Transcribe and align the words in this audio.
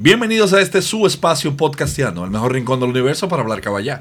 Bienvenidos 0.00 0.52
a 0.52 0.60
este 0.60 0.80
su 0.80 1.08
espacio 1.08 1.56
podcasteando, 1.56 2.24
el 2.24 2.30
mejor 2.30 2.52
rincón 2.52 2.78
del 2.78 2.90
universo 2.90 3.28
para 3.28 3.42
hablar 3.42 3.60
caballá. 3.60 4.00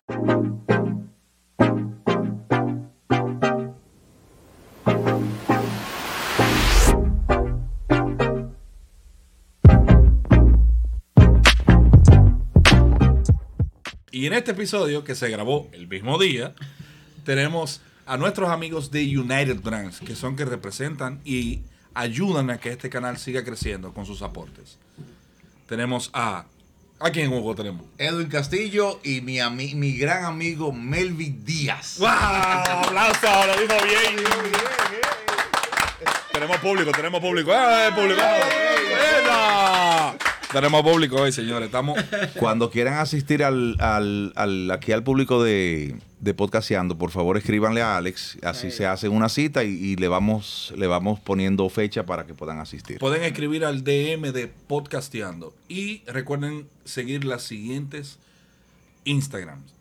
Y 14.11 14.27
en 14.27 14.34
este 14.34 14.52
episodio, 14.52 15.04
que 15.04 15.16
se 15.16 15.29
grabó 15.29 15.68
el 15.71 15.88
mismo 15.88 16.20
día, 16.20 16.54
tenemos 17.25 17.82
a 18.05 18.18
nuestros 18.18 18.52
amigos 18.52 18.91
de 18.91 19.18
United 19.18 19.61
Brands, 19.61 20.02
que 20.02 20.16
son 20.16 20.36
que 20.36 20.45
representan 20.45 21.21
y 21.25 21.61
ayudan 21.95 22.52
a 22.52 22.59
que 22.59 22.70
este 22.70 22.91
canal 22.91 23.18
siga 23.18 23.43
creciendo 23.43 23.95
con 23.95 24.05
sus 24.05 24.21
aportes. 24.21 24.77
Tenemos 25.68 26.09
a... 26.13 26.45
¿A 27.00 27.09
quién, 27.11 27.31
Hugo, 27.31 27.54
tenemos? 27.54 27.86
Edwin 28.00 28.28
Castillo 28.28 29.00
y 29.04 29.21
mi, 29.21 29.37
ami- 29.37 29.75
mi 29.75 29.96
gran 29.97 30.25
amigo 30.25 30.71
Melvin 30.73 31.46
Díaz. 31.46 31.97
¡Wow! 32.00 32.08
¡Aplauso! 32.09 33.28
Lo 33.45 33.53
dijo 33.61 33.86
bien. 33.86 34.16
Tenemos 36.33 36.58
público, 36.58 36.92
tenemos 36.92 37.22
público. 37.22 37.52
¡Eh, 37.53 37.89
público! 37.95 38.22
Tenemos 40.52 40.81
público 40.81 41.17
hoy, 41.17 41.31
señores. 41.31 41.67
Estamos... 41.67 42.00
Cuando 42.39 42.72
quieran 42.72 42.95
asistir 42.95 43.44
al, 43.44 43.75
al- 43.80 44.31
al- 44.36 44.72
aquí 44.72 44.92
al 44.92 45.03
público 45.03 45.44
de, 45.44 45.95
de 46.20 46.34
Podcasteando, 46.34 46.98
por 46.98 47.12
favor 47.12 47.38
escríbanle 47.38 47.81
a 47.81 47.95
Alex, 47.98 48.38
así 48.42 48.72
se 48.72 48.88
hacen 48.88 49.12
una 49.12 49.30
cita 49.30 49.64
y, 49.64 49.70
y 49.70 49.95
le 49.98 50.08
vamos 50.08 50.73
le 50.76 50.88
vamos 50.88 51.20
poniendo 51.20 51.70
fecha 51.70 52.06
para 52.08 52.26
que 52.26 52.34
puedan 52.34 52.59
asistir. 52.59 52.98
Pueden 52.98 53.23
escribir 53.23 53.64
al 53.64 53.84
DM 53.84 54.31
de 54.31 54.48
Podcasteando. 54.48 55.53
Y 55.70 56.02
recuerden 56.08 56.67
seguir 56.86 57.23
las 57.23 57.44
siguientes 57.44 58.17
Instagrams. 59.03 59.73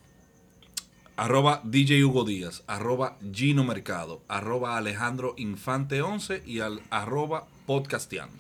Arroba 1.17 1.63
DJ 1.65 2.05
Hugo 2.05 2.25
Díaz, 2.25 2.63
arroba 2.67 3.17
Gino 3.33 3.65
Mercado, 3.65 4.21
arroba 4.29 4.77
Alejandro 4.77 5.35
Infante 5.39 6.03
11 6.03 6.43
y 6.45 6.61
al 6.61 6.83
arroba 6.91 7.47
Podcasteando. 7.65 8.35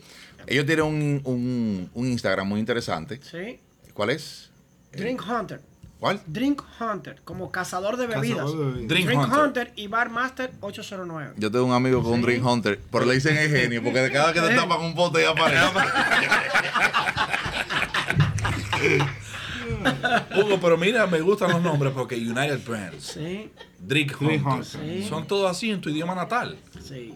Ellos 0.46 0.66
tienen 0.66 0.84
un, 0.84 1.20
un- 1.24 1.90
un 1.94 2.06
Instagram 2.06 2.46
muy 2.46 2.60
interesante. 2.60 3.18
Sí. 3.22 3.58
¿Cuál 3.94 4.10
es? 4.10 4.50
Drink 4.92 5.22
Hunter. 5.26 5.62
¿Cuál? 5.98 6.20
Drink 6.26 6.62
Hunter, 6.78 7.22
como 7.24 7.50
cazador 7.50 7.96
de 7.96 8.06
bebidas. 8.06 8.40
Cazador 8.44 8.58
de 8.58 8.64
bebidas. 8.72 8.88
Drink 8.88 9.06
Drink, 9.06 9.22
Hunter. 9.22 9.38
Hunter. 9.40 9.72
y 9.76 9.86
Bar 9.88 10.10
Master 10.10 10.52
809. 10.60 11.32
Yo 11.38 11.50
tengo 11.50 11.64
un 11.64 11.72
amigo 11.72 12.02
con 12.02 12.12
un 12.12 12.18
Sí. 12.20 12.26
Drink 12.26 12.44
Hunter, 12.44 12.80
pero 12.92 13.06
le 13.06 13.14
dicen 13.14 13.36
el 13.38 13.50
genio, 13.50 13.82
porque 13.82 14.00
de 14.00 14.12
cada 14.12 14.32
que 14.32 14.40
te 14.42 14.54
tapan 14.54 14.82
un 14.82 14.94
bote 14.94 15.22
ya 15.22 15.30
aparece. 15.30 15.66
Hugo, 20.36 20.58
pero 20.60 20.76
mira, 20.76 21.06
me 21.06 21.20
gustan 21.20 21.50
los 21.50 21.62
nombres 21.62 21.92
porque 21.94 22.16
United 22.16 22.60
Brands, 22.66 23.04
Sí, 23.04 23.50
Drink 23.78 24.18
Drink 24.18 24.46
Hunter, 24.46 24.80
Hunter. 24.80 25.02
Sí. 25.02 25.08
son 25.08 25.26
todos 25.26 25.50
así 25.50 25.70
en 25.70 25.80
tu 25.80 25.88
idioma 25.90 26.14
natal. 26.14 26.58
sí. 26.82 27.14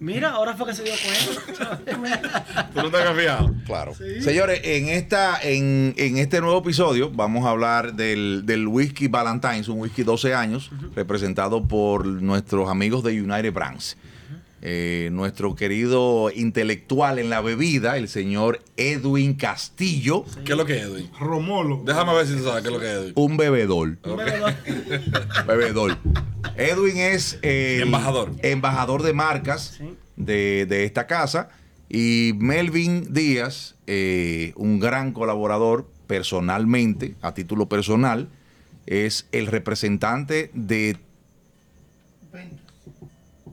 Mira, 0.00 0.30
ahora 0.30 0.54
fue 0.54 0.66
que 0.68 0.74
se 0.74 0.84
dio 0.84 0.92
cuenta. 1.02 1.78
¿Tú 2.72 2.80
no 2.80 2.86
estás 2.86 3.06
confiado? 3.06 3.52
Claro. 3.66 3.94
Señores, 4.20 4.60
en 4.62 4.88
esta, 4.88 5.40
en, 5.42 5.92
en 5.96 6.18
este 6.18 6.40
nuevo 6.40 6.58
episodio 6.60 7.10
vamos 7.10 7.44
a 7.44 7.50
hablar 7.50 7.94
del, 7.94 8.42
del 8.46 8.68
whisky 8.68 9.08
Valentine's, 9.08 9.66
un 9.68 9.80
whisky 9.80 10.04
12 10.04 10.34
años, 10.34 10.70
representado 10.94 11.66
por 11.66 12.06
nuestros 12.06 12.70
amigos 12.70 13.02
de 13.02 13.20
United 13.20 13.52
Brands. 13.52 13.96
Eh, 14.60 15.10
nuestro 15.12 15.54
querido 15.54 16.32
intelectual 16.34 17.20
en 17.20 17.30
la 17.30 17.40
bebida, 17.40 17.96
el 17.96 18.08
señor 18.08 18.60
Edwin 18.76 19.34
Castillo, 19.34 20.24
¿Qué 20.44 20.50
es 20.50 20.58
lo 20.58 20.64
que 20.66 20.78
es, 20.78 20.82
Edwin? 20.82 21.08
Romolo. 21.20 21.82
Déjame 21.84 22.12
ver 22.12 22.26
si 22.26 22.34
tú 22.34 22.42
sabes 22.42 22.62
qué 22.62 22.68
es 22.68 22.74
lo 22.74 22.80
que 22.80 22.86
es, 22.86 22.92
Edwin. 22.98 23.12
un 23.14 23.36
bebedor. 23.36 23.98
Un 24.02 24.16
bebedor. 24.16 24.54
bebedor. 25.46 25.98
Edwin 26.56 26.96
es 26.96 27.38
eh, 27.42 27.78
Embajador. 27.82 28.32
embajador 28.42 29.04
de 29.04 29.12
marcas 29.12 29.76
Sí. 29.78 29.87
De, 30.28 30.66
de 30.66 30.84
esta 30.84 31.06
casa. 31.08 31.48
Y 31.88 32.32
Melvin 32.38 33.12
Díaz, 33.12 33.74
eh, 33.86 34.52
un 34.56 34.78
gran 34.78 35.12
colaborador 35.12 35.90
personalmente, 36.06 37.16
a 37.22 37.32
título 37.34 37.68
personal, 37.68 38.28
es 38.86 39.26
el 39.32 39.46
representante 39.46 40.50
de. 40.54 40.96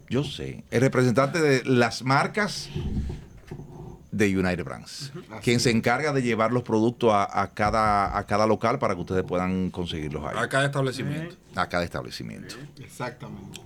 Yo 0.10 0.24
sé, 0.24 0.64
el 0.70 0.82
representante 0.82 1.42
de 1.42 1.64
las 1.66 2.04
marcas 2.04 2.70
de 4.12 4.38
United 4.38 4.64
Brands, 4.64 5.12
quien 5.42 5.60
se 5.60 5.72
encarga 5.72 6.14
de 6.14 6.22
llevar 6.22 6.52
los 6.54 6.64
productos 6.64 7.12
a, 7.12 7.42
a 7.42 7.54
cada, 7.54 8.16
a 8.18 8.26
cada 8.26 8.46
local 8.46 8.78
para 8.80 8.94
que 8.96 9.02
ustedes 9.02 9.24
puedan 9.24 9.72
conseguirlos 9.72 10.24
ahí, 10.26 10.36
A 10.38 10.48
cada 10.48 10.66
establecimiento. 10.66 11.36
a 11.56 11.68
cada 11.68 11.84
establecimiento. 11.84 12.56
Exactamente. 12.80 13.60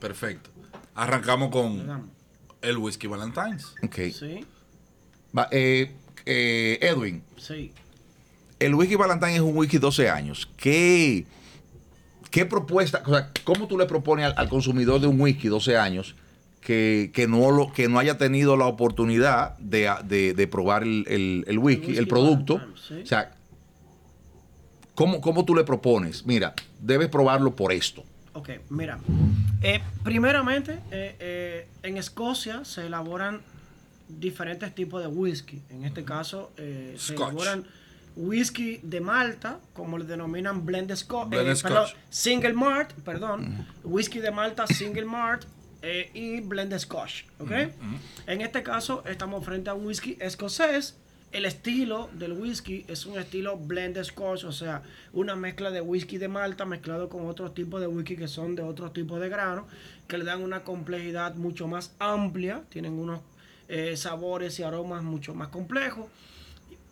Perfecto. 0.00 0.50
Arrancamos 0.94 1.50
con. 1.50 2.10
El 2.62 2.76
Whisky 2.78 3.06
Valentine's. 3.06 3.74
Ok. 3.82 3.96
Sí, 4.12 4.44
Va, 5.36 5.48
eh, 5.50 5.92
eh, 6.26 6.78
Edwin, 6.80 7.22
sí. 7.36 7.72
el 8.58 8.74
whisky 8.74 8.94
Valentine 8.96 9.34
es 9.36 9.40
un 9.40 9.56
whisky 9.56 9.78
12 9.78 10.08
años. 10.08 10.48
¿Qué, 10.56 11.26
qué 12.30 12.46
propuesta, 12.46 13.02
o 13.06 13.10
sea, 13.14 13.30
cómo 13.44 13.66
tú 13.68 13.76
le 13.78 13.84
propones 13.86 14.26
al, 14.26 14.34
al 14.36 14.48
consumidor 14.48 15.00
de 15.00 15.06
un 15.06 15.20
whisky 15.20 15.48
12 15.48 15.76
años 15.76 16.14
que, 16.62 17.10
que 17.14 17.26
no, 17.28 17.50
lo, 17.50 17.72
que 17.72 17.88
no 17.88 17.98
haya 17.98 18.16
tenido 18.18 18.56
la 18.56 18.66
oportunidad 18.66 19.56
de, 19.58 19.90
de- 20.04 20.32
de 20.34 20.46
probar 20.48 20.82
el, 20.82 21.04
el- 21.08 21.44
el 21.46 21.58
whisky, 21.58 21.84
el, 21.84 21.90
whisky 21.90 22.04
producto? 22.06 22.56
Valentine, 22.56 22.82
sí. 22.88 23.02
O 23.02 23.06
sea, 23.06 23.32
¿cómo, 24.94 25.20
¿cómo 25.20 25.44
tú 25.44 25.54
le 25.54 25.64
propones? 25.64 26.24
Mira, 26.26 26.54
debes 26.80 27.08
probarlo 27.08 27.54
por 27.54 27.72
esto. 27.72 28.02
Ok, 28.38 28.50
mira. 28.70 29.00
Eh, 29.62 29.80
primeramente, 30.04 30.78
eh, 30.92 31.16
eh, 31.18 31.68
en 31.82 31.96
Escocia 31.96 32.64
se 32.64 32.86
elaboran 32.86 33.40
diferentes 34.08 34.72
tipos 34.76 35.02
de 35.02 35.08
whisky. 35.08 35.60
En 35.70 35.84
este 35.84 36.04
caso, 36.04 36.52
se 36.56 37.14
elaboran 37.14 37.64
whisky 38.14 38.78
de 38.84 39.00
Malta, 39.00 39.58
como 39.72 39.98
le 39.98 40.04
denominan 40.04 40.64
blend 40.64 40.94
Scotch. 40.94 41.30
Perdón, 41.30 41.88
single 42.10 42.52
malt, 42.52 42.92
perdón. 43.04 43.66
Whisky 43.82 44.20
de 44.20 44.30
Malta, 44.30 44.68
single 44.68 45.04
malt. 45.04 45.44
y 46.14 46.40
blend 46.40 46.78
Scotch, 46.78 47.24
¿ok? 47.40 47.52
En 48.28 48.40
este 48.40 48.62
caso 48.62 49.02
estamos 49.04 49.44
frente 49.44 49.68
a 49.68 49.74
un 49.74 49.84
whisky 49.84 50.16
escocés. 50.20 50.96
El 51.30 51.44
estilo 51.44 52.08
del 52.14 52.32
whisky 52.32 52.86
es 52.88 53.04
un 53.04 53.18
estilo 53.18 53.58
blend 53.58 54.02
Scotch, 54.02 54.44
o 54.44 54.52
sea, 54.52 54.82
una 55.12 55.36
mezcla 55.36 55.70
de 55.70 55.82
whisky 55.82 56.16
de 56.16 56.26
Malta 56.26 56.64
mezclado 56.64 57.10
con 57.10 57.28
otros 57.28 57.52
tipos 57.52 57.82
de 57.82 57.86
whisky 57.86 58.16
que 58.16 58.28
son 58.28 58.54
de 58.54 58.62
otros 58.62 58.94
tipos 58.94 59.20
de 59.20 59.28
grano, 59.28 59.66
que 60.06 60.16
le 60.16 60.24
dan 60.24 60.42
una 60.42 60.64
complejidad 60.64 61.34
mucho 61.34 61.68
más 61.68 61.94
amplia, 61.98 62.62
tienen 62.70 62.94
unos 62.94 63.20
eh, 63.68 63.94
sabores 63.98 64.58
y 64.58 64.62
aromas 64.62 65.02
mucho 65.02 65.34
más 65.34 65.48
complejos. 65.48 66.06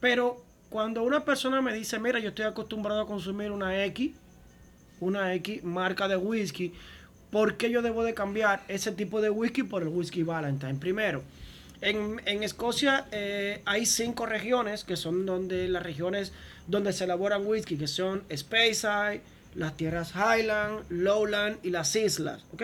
Pero 0.00 0.44
cuando 0.68 1.02
una 1.02 1.24
persona 1.24 1.62
me 1.62 1.72
dice, 1.72 1.98
mira, 1.98 2.18
yo 2.18 2.28
estoy 2.28 2.44
acostumbrado 2.44 3.00
a 3.00 3.06
consumir 3.06 3.50
una 3.50 3.84
X, 3.86 4.12
una 5.00 5.32
X 5.34 5.64
marca 5.64 6.08
de 6.08 6.18
whisky, 6.18 6.74
¿por 7.30 7.56
qué 7.56 7.70
yo 7.70 7.80
debo 7.80 8.04
de 8.04 8.12
cambiar 8.12 8.62
ese 8.68 8.92
tipo 8.92 9.22
de 9.22 9.30
whisky 9.30 9.62
por 9.62 9.80
el 9.80 9.88
whisky 9.88 10.22
Valentine? 10.22 10.74
Primero, 10.74 11.22
en, 11.80 12.42
Escocia 12.42 13.06
eh, 13.12 13.62
hay 13.64 13.86
cinco 13.86 14.26
regiones 14.26 14.84
que 14.84 14.96
son 14.96 15.26
donde 15.26 15.68
las 15.68 15.82
regiones 15.82 16.32
donde 16.66 16.92
se 16.92 17.04
elaboran 17.04 17.46
whisky, 17.46 17.76
que 17.76 17.86
son 17.86 18.24
Speyside, 18.34 19.20
las 19.54 19.76
tierras 19.76 20.12
Highland, 20.14 20.84
Lowland 20.90 21.58
y 21.62 21.70
las 21.70 21.94
islas, 21.96 22.44
¿ok? 22.52 22.62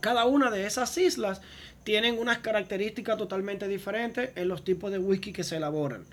Cada 0.00 0.24
una 0.26 0.50
de 0.50 0.66
esas 0.66 0.96
islas 0.98 1.40
tienen 1.84 2.18
unas 2.18 2.38
características 2.38 3.16
totalmente 3.16 3.66
diferentes 3.66 4.30
en 4.36 4.48
los 4.48 4.64
tipos 4.64 4.92
de 4.92 4.98
whisky 4.98 5.32
que 5.32 5.44
se 5.44 5.56
elaboran. 5.56 6.04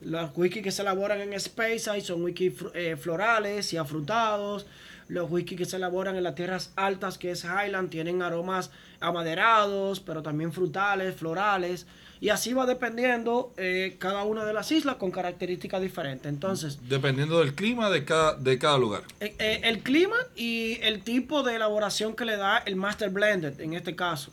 Los 0.00 0.30
whisky 0.36 0.62
que 0.62 0.72
se 0.72 0.82
elaboran 0.82 1.20
en 1.20 1.38
Speyside 1.38 2.00
son 2.00 2.22
whisky 2.22 2.54
eh, 2.74 2.96
florales 2.96 3.72
y 3.72 3.76
afrutados. 3.76 4.66
Los 5.10 5.28
whisky 5.28 5.56
que 5.56 5.64
se 5.64 5.76
elaboran 5.76 6.14
en 6.14 6.22
las 6.22 6.36
tierras 6.36 6.70
altas, 6.76 7.18
que 7.18 7.32
es 7.32 7.44
Highland, 7.44 7.90
tienen 7.90 8.22
aromas 8.22 8.70
amaderados, 9.00 9.98
pero 9.98 10.22
también 10.22 10.52
frutales, 10.52 11.16
florales. 11.16 11.86
Y 12.20 12.28
así 12.28 12.52
va 12.52 12.64
dependiendo 12.66 13.52
eh, 13.56 13.96
cada 13.98 14.22
una 14.24 14.44
de 14.44 14.52
las 14.52 14.70
islas 14.70 14.96
con 14.96 15.10
características 15.10 15.80
diferentes. 15.82 16.28
Entonces, 16.30 16.78
Dependiendo 16.88 17.40
del 17.40 17.54
clima 17.54 17.90
de 17.90 18.04
cada, 18.04 18.34
de 18.36 18.58
cada 18.58 18.78
lugar. 18.78 19.02
eh, 19.20 19.34
eh, 19.38 19.60
el 19.64 19.80
clima 19.82 20.16
y 20.36 20.78
el 20.82 21.02
tipo 21.02 21.42
de 21.42 21.56
elaboración 21.56 22.14
que 22.14 22.24
le 22.24 22.36
da 22.36 22.58
el 22.58 22.76
Master 22.76 23.10
Blended 23.10 23.60
en 23.60 23.72
este 23.74 23.96
caso. 23.96 24.30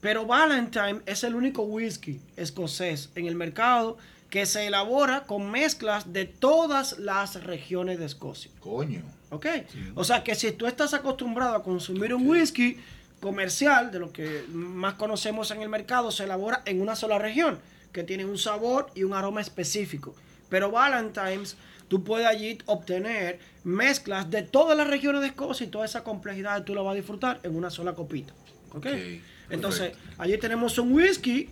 Pero 0.00 0.26
Valentine 0.26 1.00
es 1.06 1.24
el 1.24 1.34
único 1.34 1.62
whisky 1.62 2.20
escocés 2.36 3.10
en 3.14 3.26
el 3.26 3.34
mercado 3.34 3.96
que 4.30 4.46
se 4.46 4.66
elabora 4.66 5.24
con 5.24 5.50
mezclas 5.50 6.12
de 6.12 6.26
todas 6.26 6.98
las 6.98 7.42
regiones 7.42 7.98
de 7.98 8.06
Escocia. 8.06 8.50
Coño. 8.60 9.02
¿Ok? 9.32 9.46
O 9.94 10.04
sea 10.04 10.22
que 10.22 10.34
si 10.34 10.52
tú 10.52 10.66
estás 10.66 10.92
acostumbrado 10.92 11.56
a 11.56 11.62
consumir 11.62 12.12
un 12.14 12.28
whisky 12.28 12.76
comercial, 13.18 13.90
de 13.90 13.98
lo 13.98 14.12
que 14.12 14.44
más 14.52 14.94
conocemos 14.94 15.50
en 15.50 15.62
el 15.62 15.70
mercado, 15.70 16.10
se 16.10 16.24
elabora 16.24 16.62
en 16.66 16.80
una 16.82 16.94
sola 16.94 17.18
región. 17.18 17.58
que 17.92 18.04
tienen 18.04 18.28
un 18.30 18.38
sabor 18.38 18.86
y 18.94 19.02
un 19.04 19.12
aroma 19.12 19.42
específico. 19.42 20.14
Pero 20.48 20.70
Valentine's, 20.70 21.56
tú 21.88 22.02
puedes 22.02 22.26
allí 22.26 22.56
obtener 22.64 23.38
mezclas 23.64 24.30
de 24.30 24.42
todas 24.42 24.76
las 24.78 24.86
regiones 24.86 25.20
de 25.20 25.26
Escocia 25.28 25.66
y 25.66 25.68
toda 25.68 25.84
esa 25.84 26.02
complejidad 26.02 26.64
tú 26.64 26.74
la 26.74 26.80
vas 26.80 26.92
a 26.92 26.96
disfrutar 26.96 27.40
en 27.42 27.54
una 27.54 27.68
sola 27.70 27.92
copita. 27.94 28.32
¿Ok? 28.70 28.86
Ok, 28.86 28.86
Entonces, 29.50 29.92
allí 30.16 30.38
tenemos 30.38 30.78
un 30.78 30.92
whisky 30.94 31.50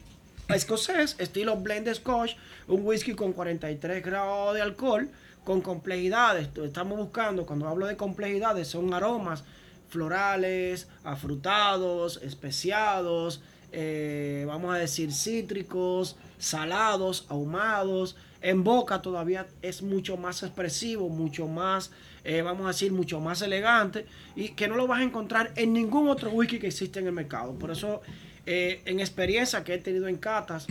escocés, 0.48 1.16
estilo 1.18 1.56
blend 1.56 1.92
scotch, 1.94 2.32
un 2.68 2.86
whisky 2.86 3.14
con 3.14 3.32
43 3.34 4.02
grados 4.02 4.54
de 4.54 4.62
alcohol, 4.62 5.10
con 5.44 5.60
complejidades. 5.60 6.48
Estamos 6.62 6.98
buscando, 6.98 7.46
cuando 7.46 7.68
hablo 7.68 7.86
de 7.86 7.96
complejidades, 7.96 8.68
son 8.68 8.92
aromas 8.94 9.44
florales, 9.90 10.88
afrutados, 11.04 12.20
especiados, 12.22 13.42
eh, 13.72 14.44
vamos 14.46 14.74
a 14.74 14.78
decir 14.78 15.12
cítricos, 15.12 16.16
salados, 16.38 17.26
ahumados. 17.28 18.16
En 18.42 18.64
boca 18.64 19.02
todavía 19.02 19.46
es 19.60 19.82
mucho 19.82 20.16
más 20.16 20.42
expresivo, 20.42 21.08
mucho 21.10 21.46
más, 21.46 21.90
eh, 22.24 22.40
vamos 22.40 22.64
a 22.64 22.68
decir, 22.68 22.90
mucho 22.90 23.20
más 23.20 23.42
elegante 23.42 24.06
y 24.34 24.50
que 24.50 24.66
no 24.66 24.76
lo 24.76 24.86
vas 24.86 25.00
a 25.00 25.02
encontrar 25.02 25.52
en 25.56 25.74
ningún 25.74 26.08
otro 26.08 26.30
whisky 26.30 26.58
que 26.58 26.68
existe 26.68 27.00
en 27.00 27.06
el 27.06 27.12
mercado. 27.12 27.52
Por 27.54 27.70
eso, 27.70 28.00
eh, 28.46 28.80
en 28.86 29.00
experiencia 29.00 29.62
que 29.62 29.74
he 29.74 29.78
tenido 29.78 30.08
en 30.08 30.16
catas, 30.16 30.66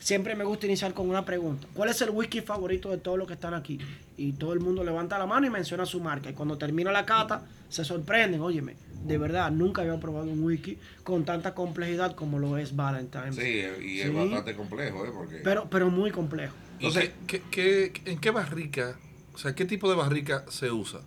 siempre 0.00 0.34
me 0.34 0.42
gusta 0.42 0.66
iniciar 0.66 0.92
con 0.94 1.08
una 1.08 1.24
pregunta. 1.24 1.68
¿Cuál 1.74 1.90
es 1.90 2.00
el 2.02 2.10
whisky 2.10 2.40
favorito 2.40 2.90
de 2.90 2.98
todos 2.98 3.16
los 3.16 3.28
que 3.28 3.34
están 3.34 3.54
aquí? 3.54 3.78
Y 4.16 4.32
todo 4.32 4.52
el 4.52 4.60
mundo 4.60 4.82
levanta 4.82 5.16
la 5.18 5.26
mano 5.26 5.46
y 5.46 5.50
menciona 5.50 5.86
su 5.86 6.00
marca. 6.00 6.28
Y 6.30 6.32
cuando 6.32 6.58
termina 6.58 6.90
la 6.90 7.06
cata, 7.06 7.42
se 7.68 7.84
sorprenden. 7.84 8.40
Óyeme, 8.40 8.74
de 9.04 9.16
verdad, 9.18 9.50
nunca 9.52 9.82
había 9.82 9.98
probado 10.00 10.26
un 10.26 10.42
whisky 10.42 10.76
con 11.04 11.24
tanta 11.24 11.54
complejidad 11.54 12.14
como 12.16 12.38
lo 12.38 12.58
es 12.58 12.74
Valentine. 12.74 13.32
Sí, 13.32 13.62
y 13.82 14.00
es 14.00 14.08
Sí. 14.08 14.12
bastante 14.14 14.56
complejo, 14.56 15.04
¿eh? 15.06 15.10
Porque... 15.14 15.36
Pero, 15.44 15.68
pero 15.70 15.88
muy 15.90 16.10
complejo. 16.10 16.54
¿Y 16.80 16.86
Entonces- 16.86 17.12
qué- 17.26 17.42
qué- 17.50 17.92
qué- 17.92 18.10
¿En 18.10 18.18
qué 18.18 18.30
barrica, 18.30 18.96
o 19.34 19.38
sea, 19.38 19.54
qué 19.54 19.64
tipo 19.66 19.88
de 19.88 19.96
barrica 19.96 20.44
se 20.48 20.70
usa 20.70 21.00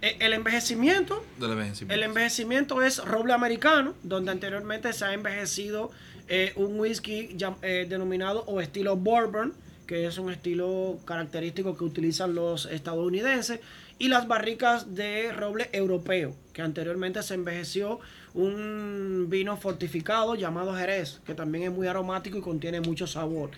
Eh, 0.00 0.16
El 0.20 0.32
envejecimiento 0.32 1.24
del 1.40 1.50
envejecimiento? 1.52 1.94
El 1.94 2.02
envejecimiento 2.04 2.82
es 2.82 3.04
roble 3.04 3.32
americano, 3.32 3.94
donde 4.04 4.30
anteriormente 4.30 4.92
se 4.92 5.04
ha 5.04 5.12
envejecido 5.12 5.90
eh, 6.28 6.52
un 6.56 6.78
whisky 6.78 7.36
eh, 7.62 7.86
denominado 7.88 8.44
o 8.46 8.60
estilo 8.60 8.96
bourbon, 8.96 9.54
que 9.86 10.06
es 10.06 10.18
un 10.18 10.30
estilo 10.30 10.98
característico 11.04 11.76
que 11.76 11.84
utilizan 11.84 12.34
los 12.34 12.66
estadounidenses, 12.66 13.60
y 13.98 14.08
las 14.08 14.28
barricas 14.28 14.94
de 14.94 15.32
roble 15.32 15.70
europeo, 15.72 16.36
que 16.52 16.62
anteriormente 16.62 17.22
se 17.22 17.34
envejeció 17.34 17.98
un 18.34 19.26
vino 19.28 19.56
fortificado 19.56 20.34
llamado 20.36 20.74
Jerez, 20.74 21.20
que 21.26 21.34
también 21.34 21.64
es 21.64 21.72
muy 21.72 21.88
aromático 21.88 22.38
y 22.38 22.40
contiene 22.40 22.80
mucho 22.80 23.06
sabor. 23.06 23.50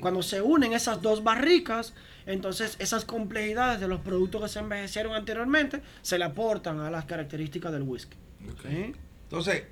Cuando 0.00 0.22
se 0.22 0.40
unen 0.40 0.72
esas 0.72 1.02
dos 1.02 1.24
barricas, 1.24 1.94
entonces 2.26 2.76
esas 2.78 3.04
complejidades 3.04 3.80
de 3.80 3.88
los 3.88 4.00
productos 4.00 4.42
que 4.42 4.48
se 4.48 4.58
envejecieron 4.60 5.14
anteriormente 5.14 5.80
se 6.02 6.18
le 6.18 6.24
aportan 6.24 6.78
a 6.80 6.90
las 6.90 7.06
características 7.06 7.72
del 7.72 7.82
whisky. 7.82 8.16
Entonces, 9.24 9.64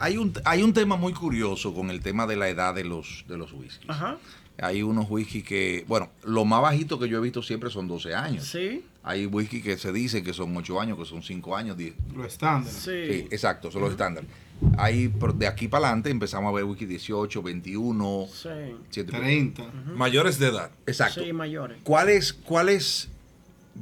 hay 0.00 0.16
un, 0.16 0.32
hay 0.44 0.62
un 0.64 0.72
tema 0.72 0.96
muy 0.96 1.12
curioso 1.12 1.72
con 1.72 1.90
el 1.90 2.00
tema 2.00 2.26
de 2.26 2.34
la 2.34 2.48
edad 2.48 2.74
de 2.74 2.82
los, 2.84 3.24
de 3.28 3.38
los 3.38 3.52
whiskies. 3.52 3.88
Ajá. 3.88 4.16
Hay 4.62 4.82
unos 4.82 5.08
whisky 5.08 5.42
que, 5.42 5.84
bueno, 5.88 6.10
lo 6.24 6.44
más 6.44 6.60
bajito 6.60 6.98
que 6.98 7.08
yo 7.08 7.16
he 7.18 7.20
visto 7.20 7.42
siempre 7.42 7.70
son 7.70 7.86
12 7.88 8.14
años. 8.14 8.44
Sí. 8.44 8.84
Hay 9.02 9.24
whisky 9.26 9.62
que 9.62 9.78
se 9.78 9.90
dice 9.92 10.22
que 10.22 10.34
son 10.34 10.54
8 10.56 10.80
años, 10.80 10.98
que 10.98 11.04
son 11.06 11.22
5 11.22 11.56
años, 11.56 11.76
10. 11.78 11.94
Lo 12.14 12.24
estándar. 12.26 12.70
Sí. 12.70 12.90
Sí, 13.08 13.26
exacto, 13.30 13.70
son 13.70 13.80
los 13.82 13.92
estándares. 13.92 14.28
Hay, 14.76 15.08
pero 15.08 15.32
de 15.32 15.46
aquí 15.46 15.68
para 15.68 15.86
adelante 15.86 16.10
empezamos 16.10 16.50
a 16.50 16.54
ver 16.54 16.64
whisky 16.64 16.84
18, 16.84 17.42
21, 17.42 18.26
Sí. 18.30 18.48
7. 18.90 19.12
30. 19.12 19.62
Mayores 19.94 20.38
de 20.38 20.48
edad. 20.48 20.70
Exacto. 20.86 21.22
Sí, 21.24 21.32
mayores. 21.32 21.78
¿Cuál 21.82 22.10
es, 22.10 22.34
cuál 22.34 22.68
es? 22.68 23.08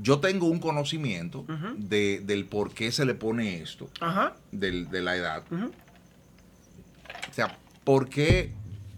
Yo 0.00 0.20
tengo 0.20 0.47
un 0.47 0.61
conocimiento 0.61 1.44
de, 1.76 2.20
del 2.25 2.44
por 2.44 2.73
qué 2.73 2.93
se 2.93 3.05
le 3.05 3.15
pone 3.15 3.61
esto, 3.62 3.91
Ajá. 4.00 4.37
del- 4.53 4.88
de 4.91 5.00
la 5.03 5.17
edad. 5.17 5.43
Ujú. 5.50 5.73
O 7.30 7.34
sea, 7.34 7.56
¿por 7.84 8.08
qué? 8.08 8.52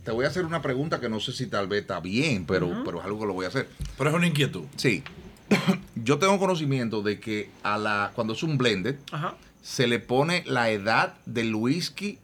Te 0.04 0.12
voy 0.12 0.24
a 0.24 0.28
hacer 0.28 0.44
una 0.46 0.62
pregunta 0.62 0.98
que 1.00 1.08
no 1.08 1.20
sé 1.20 1.32
si 1.32 1.46
tal 1.46 1.68
vez 1.68 1.82
está 1.82 2.00
bien, 2.00 2.46
pero, 2.46 2.82
pero 2.84 2.98
es 3.00 3.04
algo 3.04 3.20
que 3.20 3.26
lo 3.26 3.34
voy 3.34 3.44
a 3.44 3.48
hacer. 3.48 3.68
Pero 3.98 4.10
es 4.10 4.16
una 4.16 4.26
inquietud. 4.26 4.64
Sí. 4.76 5.02
Yo 5.94 6.18
tengo 6.18 6.38
conocimiento 6.38 7.02
de 7.02 7.20
que 7.20 7.50
a 7.62 7.76
la 7.76 8.12
cuando 8.14 8.32
es 8.32 8.42
un 8.42 8.56
blended 8.56 8.96
Ajá. 9.12 9.34
se 9.62 9.86
le 9.86 9.98
pone 9.98 10.42
la 10.46 10.70
edad 10.70 11.14
del 11.26 11.54
whisky 11.54 12.18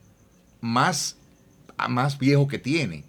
más, 0.60 1.16
más 1.88 2.18
viejo 2.18 2.48
que 2.48 2.58
tiene. 2.58 3.04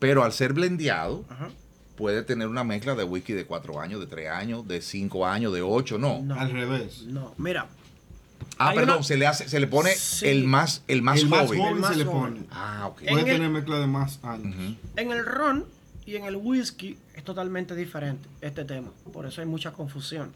Pero 0.00 0.24
al 0.24 0.32
ser 0.32 0.52
blendeado, 0.54 1.24
Ajá. 1.28 1.50
puede 1.96 2.22
tener 2.22 2.48
una 2.48 2.64
mezcla 2.64 2.94
de 2.94 3.04
whisky 3.04 3.32
de 3.32 3.46
4 3.46 3.80
años, 3.80 4.00
de 4.00 4.06
3 4.06 4.28
años, 4.30 4.66
de 4.66 4.82
5 4.82 5.26
años, 5.26 5.52
de 5.52 5.62
8, 5.62 5.98
no. 5.98 6.20
No. 6.22 6.34
Al 6.38 6.50
revés. 6.50 7.02
No. 7.06 7.32
Mira. 7.38 7.68
Ah, 8.58 8.68
Hay 8.70 8.76
perdón, 8.76 8.96
una- 8.96 9.04
se 9.04 9.16
le 9.16 9.26
hace, 9.26 9.48
se 9.48 9.58
le 9.60 9.66
pone 9.66 9.94
Sí. 9.94 10.28
el 10.28 10.44
más, 10.44 10.82
el 10.88 11.02
más 11.02 11.20
el 11.20 11.28
más 11.28 11.46
joven. 11.46 11.58
joven 11.60 11.74
El 11.74 11.80
más 11.80 11.90
se 11.92 11.96
le 11.98 12.04
joven. 12.04 12.34
pone. 12.34 12.46
Ah, 12.52 12.86
ok. 12.88 13.02
En 13.02 13.08
Puede 13.08 13.20
el- 13.30 13.36
tener 13.36 13.50
mezcla 13.50 13.78
de 13.78 13.86
más 13.86 14.20
años. 14.22 14.76
En 14.96 15.10
el 15.10 15.24
ron 15.26 15.64
y 16.06 16.16
en 16.16 16.24
el 16.24 16.36
whisky 16.36 16.96
es 17.14 17.24
totalmente 17.24 17.74
diferente 17.74 18.28
este 18.40 18.64
tema. 18.64 18.90
Por 19.12 19.26
eso 19.26 19.40
hay 19.40 19.46
mucha 19.46 19.72
confusión. 19.72 20.32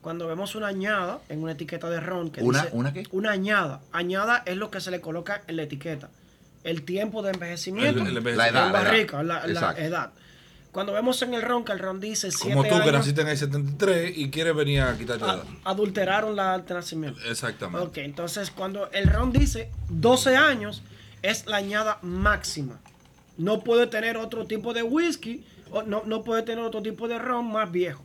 Cuando 0.00 0.28
vemos 0.28 0.54
una 0.54 0.68
añada 0.68 1.18
en 1.28 1.42
una 1.42 1.52
etiqueta 1.52 1.90
de 1.90 1.98
ron 1.98 2.30
que 2.30 2.40
¿Una- 2.42 2.62
dice 2.62 2.76
una 2.76 2.92
qué? 2.92 3.04
Una 3.10 3.32
añada. 3.32 3.80
Añada 3.90 4.42
es 4.46 4.56
lo 4.56 4.70
que 4.70 4.80
se 4.80 4.90
le 4.92 5.00
coloca 5.00 5.42
en 5.48 5.56
la 5.56 5.64
etiqueta. 5.64 6.08
El 6.62 6.82
tiempo 6.82 7.22
de 7.22 7.30
envejecimiento. 7.32 8.00
El- 8.02 8.06
el 8.08 8.16
envejecimiento. 8.18 8.38
La 8.38 8.48
edad, 8.48 8.72
la 8.72 8.78
edad. 8.80 8.90
barrica, 8.90 9.22
la, 9.24 9.46
la 9.46 9.52
Exacto. 9.52 9.82
edad. 9.82 10.10
Cuando 10.76 10.92
vemos 10.92 11.22
en 11.22 11.32
el 11.32 11.40
ron 11.40 11.64
que 11.64 11.72
el 11.72 11.78
ron 11.78 12.00
dice 12.00 12.30
siete 12.30 12.54
Como 12.54 12.62
tú 12.68 12.84
que 12.84 12.92
naciste 12.92 13.22
en 13.22 13.28
el 13.28 13.38
73 13.38 14.12
y 14.14 14.28
quieres 14.28 14.54
venir 14.54 14.82
a 14.82 14.94
quitarte 14.94 15.24
a- 15.24 15.32
edad. 15.36 15.44
adulteraron 15.64 16.36
la 16.36 16.58
de 16.58 16.74
nacimiento. 16.74 17.18
Exactamente. 17.26 17.86
Ok, 17.86 17.96
entonces 17.96 18.50
cuando 18.50 18.90
el 18.92 19.06
ron 19.06 19.32
dice 19.32 19.70
12 19.88 20.36
años, 20.36 20.82
es 21.22 21.46
la 21.46 21.56
añada 21.56 21.98
máxima. 22.02 22.78
No 23.38 23.64
puede 23.64 23.86
tener 23.86 24.18
otro 24.18 24.46
tipo 24.46 24.74
de 24.74 24.82
whisky, 24.82 25.46
o 25.70 25.82
no, 25.82 26.02
no 26.04 26.22
puede 26.24 26.42
tener 26.42 26.62
otro 26.62 26.82
tipo 26.82 27.08
de 27.08 27.18
ron 27.18 27.50
más 27.50 27.72
viejo, 27.72 28.04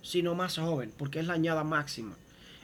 sino 0.00 0.34
más 0.34 0.56
joven, 0.56 0.94
porque 0.96 1.20
es 1.20 1.26
la 1.26 1.34
añada 1.34 1.64
máxima. 1.64 2.16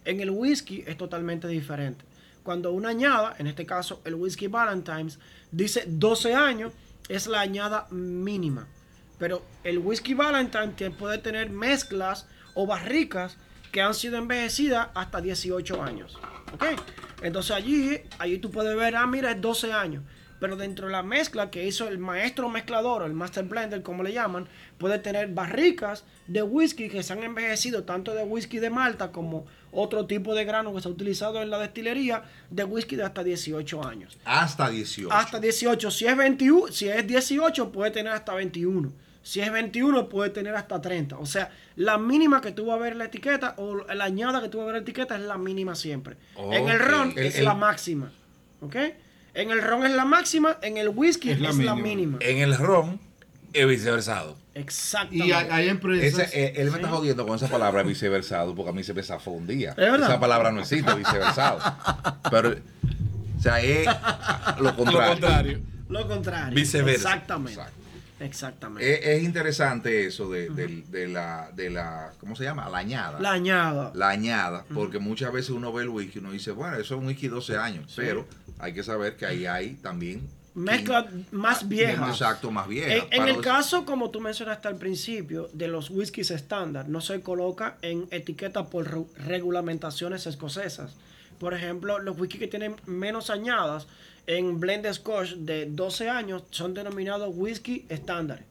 En 0.07 0.21
el 0.21 0.31
whisky 0.31 0.83
es 0.87 0.97
totalmente 0.97 1.47
diferente. 1.47 2.07
Cuando 2.43 2.73
una 2.73 2.89
añada, 2.89 3.37
en 3.39 3.47
este 3.49 3.67
caso 3.67 4.01
el 4.07 4.15
whisky 4.15 4.47
Valentine's, 4.47 5.19
dice 5.51 5.85
12 5.87 6.35
años, 6.35 6.73
es 7.11 7.27
la 7.27 7.43
añada 7.43 7.87
mínima. 7.91 8.67
Pero 9.23 9.41
el 9.63 9.79
whisky 9.79 10.15
Valentine 10.15 10.73
te 10.77 10.91
puede 10.91 11.17
tener 11.19 11.49
mezclas 11.49 12.27
o 12.55 12.67
barricas 12.67 13.37
que 13.71 13.81
han 13.81 13.95
sido 13.95 14.19
envejecidas 14.19 14.89
hasta 14.95 15.21
18 15.21 15.81
años. 15.81 16.19
¿Ok? 16.53 16.65
Entonces 17.23 17.53
allí, 17.53 18.01
allí 18.19 18.39
tú 18.39 18.51
puedes 18.51 18.77
ver, 18.77 18.97
ah, 18.97 19.07
mira, 19.07 19.31
es 19.31 19.41
12 19.41 19.73
años. 19.73 20.03
Pero 20.41 20.57
dentro 20.57 20.87
de 20.87 20.93
la 20.93 21.05
mezcla 21.05 21.53
que 21.53 21.65
hizo 21.65 21.87
el 21.87 21.99
maestro 21.99 22.49
mezclador, 22.49 23.05
el 23.05 23.13
master 23.13 23.45
blender, 23.45 23.85
como 23.85 24.03
le 24.03 24.13
llaman, 24.13 24.49
puede 24.77 24.99
tener 24.99 25.29
barricas 25.29 26.03
de 26.27 26.43
whisky 26.43 26.89
que 26.89 27.05
se 27.05 27.13
han 27.13 27.23
envejecido, 27.23 27.85
tanto 27.85 28.15
de 28.15 28.25
whisky 28.25 28.59
de 28.59 28.71
Malta 28.71 29.13
como 29.13 29.47
otro 29.71 30.07
tipo 30.07 30.35
de 30.35 30.45
grano 30.45 30.75
que 30.75 30.81
se 30.81 30.89
ha 30.89 30.91
utilizado 30.91 31.41
en 31.41 31.49
la 31.49 31.61
destilería, 31.61 32.25
de 32.51 32.65
whisky 32.65 32.97
de 32.97 33.05
hasta 33.05 33.23
18 33.23 33.87
años. 33.87 34.19
Hasta 34.25 34.69
18. 34.69 35.15
Hasta 35.15 35.39
18. 35.39 35.93
Si 35.93 36.07
es 36.07 36.17
21, 36.17 36.73
si 36.73 36.89
es 36.89 37.07
18, 37.07 37.71
puede 37.71 37.93
tener 37.93 38.13
hasta 38.13 38.35
21. 38.35 38.93
Si 39.23 39.41
es 39.41 39.53
21, 39.53 40.09
puede 40.09 40.31
tener 40.31 40.55
hasta 40.57 40.81
30. 40.81 41.17
O 41.19 41.27
sea, 41.27 41.51
la 41.77 41.97
mínima 41.99 42.41
que 42.41 42.51
tú 42.53 42.67
vas 42.67 42.77
a 42.77 42.83
ver 42.83 42.93
en 42.93 42.99
la 42.99 43.05
etiqueta 43.05 43.55
o 43.57 43.77
la 43.93 44.05
añada 44.05 44.41
que 44.43 44.49
tú 44.49 44.59
vas 44.59 44.65
a 44.65 44.67
ver 44.67 44.77
en 44.77 44.81
la 44.81 44.83
etiqueta 44.83 45.15
es 45.17 45.23
la 45.23 45.39
mínima 45.39 45.75
siempre. 45.77 46.17
En 46.51 46.69
el 46.69 46.79
ron 46.81 47.13
El- 47.17 47.27
es 47.27 47.37
el- 47.39 47.45
la 47.45 47.55
máxima. 47.55 48.11
¿Ok? 48.61 48.77
En 49.35 49.51
el 49.51 49.63
ron 49.63 49.87
es 49.87 49.93
la 49.93 50.05
máxima, 50.05 50.59
en 50.63 50.77
el 50.77 50.89
whisky 50.89 51.31
es 51.31 51.37
Es 51.37 51.57
la, 51.59 51.65
la 51.65 51.75
mínima. 51.77 52.19
En 52.21 52.39
el 52.39 52.57
ron 52.57 53.01
es 53.53 53.67
viceversado. 53.67 54.37
Exactamente. 54.55 55.27
Y 55.29 55.33
hay, 55.33 55.47
hay 55.51 55.69
empresas. 55.69 56.21
Ese, 56.29 56.39
eh, 56.45 56.53
él 56.57 56.71
me 56.71 56.77
está 56.77 56.89
jodiendo 56.89 57.27
con 57.27 57.37
esa 57.37 57.49
palabra 57.49 57.83
viceversado 57.83 58.55
porque 58.55 58.71
a 58.71 58.73
mí 58.75 58.83
se 58.85 58.93
me 58.93 59.03
zafó 59.03 59.31
un 59.31 59.47
día. 59.47 59.73
verdad? 59.75 60.11
Esa 60.11 60.21
palabra 60.21 60.51
no 60.53 60.61
existe, 60.61 60.93
viceversado. 60.95 61.59
Pero, 62.31 62.51
o 62.51 63.41
sea, 63.43 63.61
es 63.61 63.87
lo 64.61 64.77
contrario. 64.77 65.61
Lo 65.89 66.07
contrario. 66.09 66.55
Viceversa. 66.55 67.15
Exactamente. 67.15 67.53
Exacto. 67.61 67.82
Exactamente. 68.23 68.95
Es, 69.13 69.19
es 69.19 69.23
interesante 69.25 70.07
eso 70.07 70.31
de, 70.31 70.49
la, 71.09 71.51
de 71.55 71.71
la, 71.71 72.13
¿cómo 72.19 72.37
se 72.37 72.45
llama? 72.45 72.69
La 72.69 72.79
añada. 72.79 73.21
la 73.21 73.33
añada. 73.33 73.93
La 73.95 74.09
añada, 74.11 74.65
porque 74.73 74.99
muchas 74.99 75.33
veces 75.33 75.51
uno 75.51 75.73
ve 75.73 75.83
el 75.83 75.89
whisky 75.89 76.19
y 76.19 76.21
uno 76.21 76.33
dice, 76.33 76.53
bueno, 76.53 76.77
eso 76.77 76.95
es 76.95 77.01
un 77.01 77.07
whisky 77.07 77.29
12 77.29 77.57
años, 77.57 77.93
pero 77.97 78.27
hay 78.59 78.73
que 78.73 78.83
saber 78.83 79.17
que 79.17 79.27
ahí 79.27 79.47
hay 79.47 79.75
también... 79.75 80.29
Mezcla 80.55 81.09
más 81.31 81.67
vieja. 81.67 82.07
Exacto, 82.11 82.51
más 82.51 82.69
vieja. 82.69 83.07
En, 83.11 83.27
el 83.27 83.41
caso, 83.41 83.87
como 83.87 84.11
tú 84.11 84.21
mencionaste 84.21 84.69
al 84.69 84.77
principio, 84.77 85.49
de 85.55 85.67
los 85.67 85.89
whiskies 85.89 86.31
estándar, 86.31 86.91
no 86.91 87.01
se 87.01 87.23
coloca 87.23 87.79
en 87.81 88.07
etiqueta 88.11 88.67
por 88.67 88.87
re- 88.91 89.27
regulamentaciones 89.27 90.27
escocesas. 90.27 90.95
Por 91.43 91.55
ejemplo, 91.55 91.99
los 91.99 92.17
whisky 92.19 92.39
que 92.39 92.47
tienen 92.47 92.77
menos 92.87 93.29
añadas 93.29 93.89
en 94.29 94.61
blend 94.61 94.87
scotch 94.93 95.33
de 95.35 95.67
12 95.67 96.09
años 96.09 96.45
son 96.51 96.73
denominados 96.73 97.31
whisky 97.37 97.85
estándar. 97.89 98.45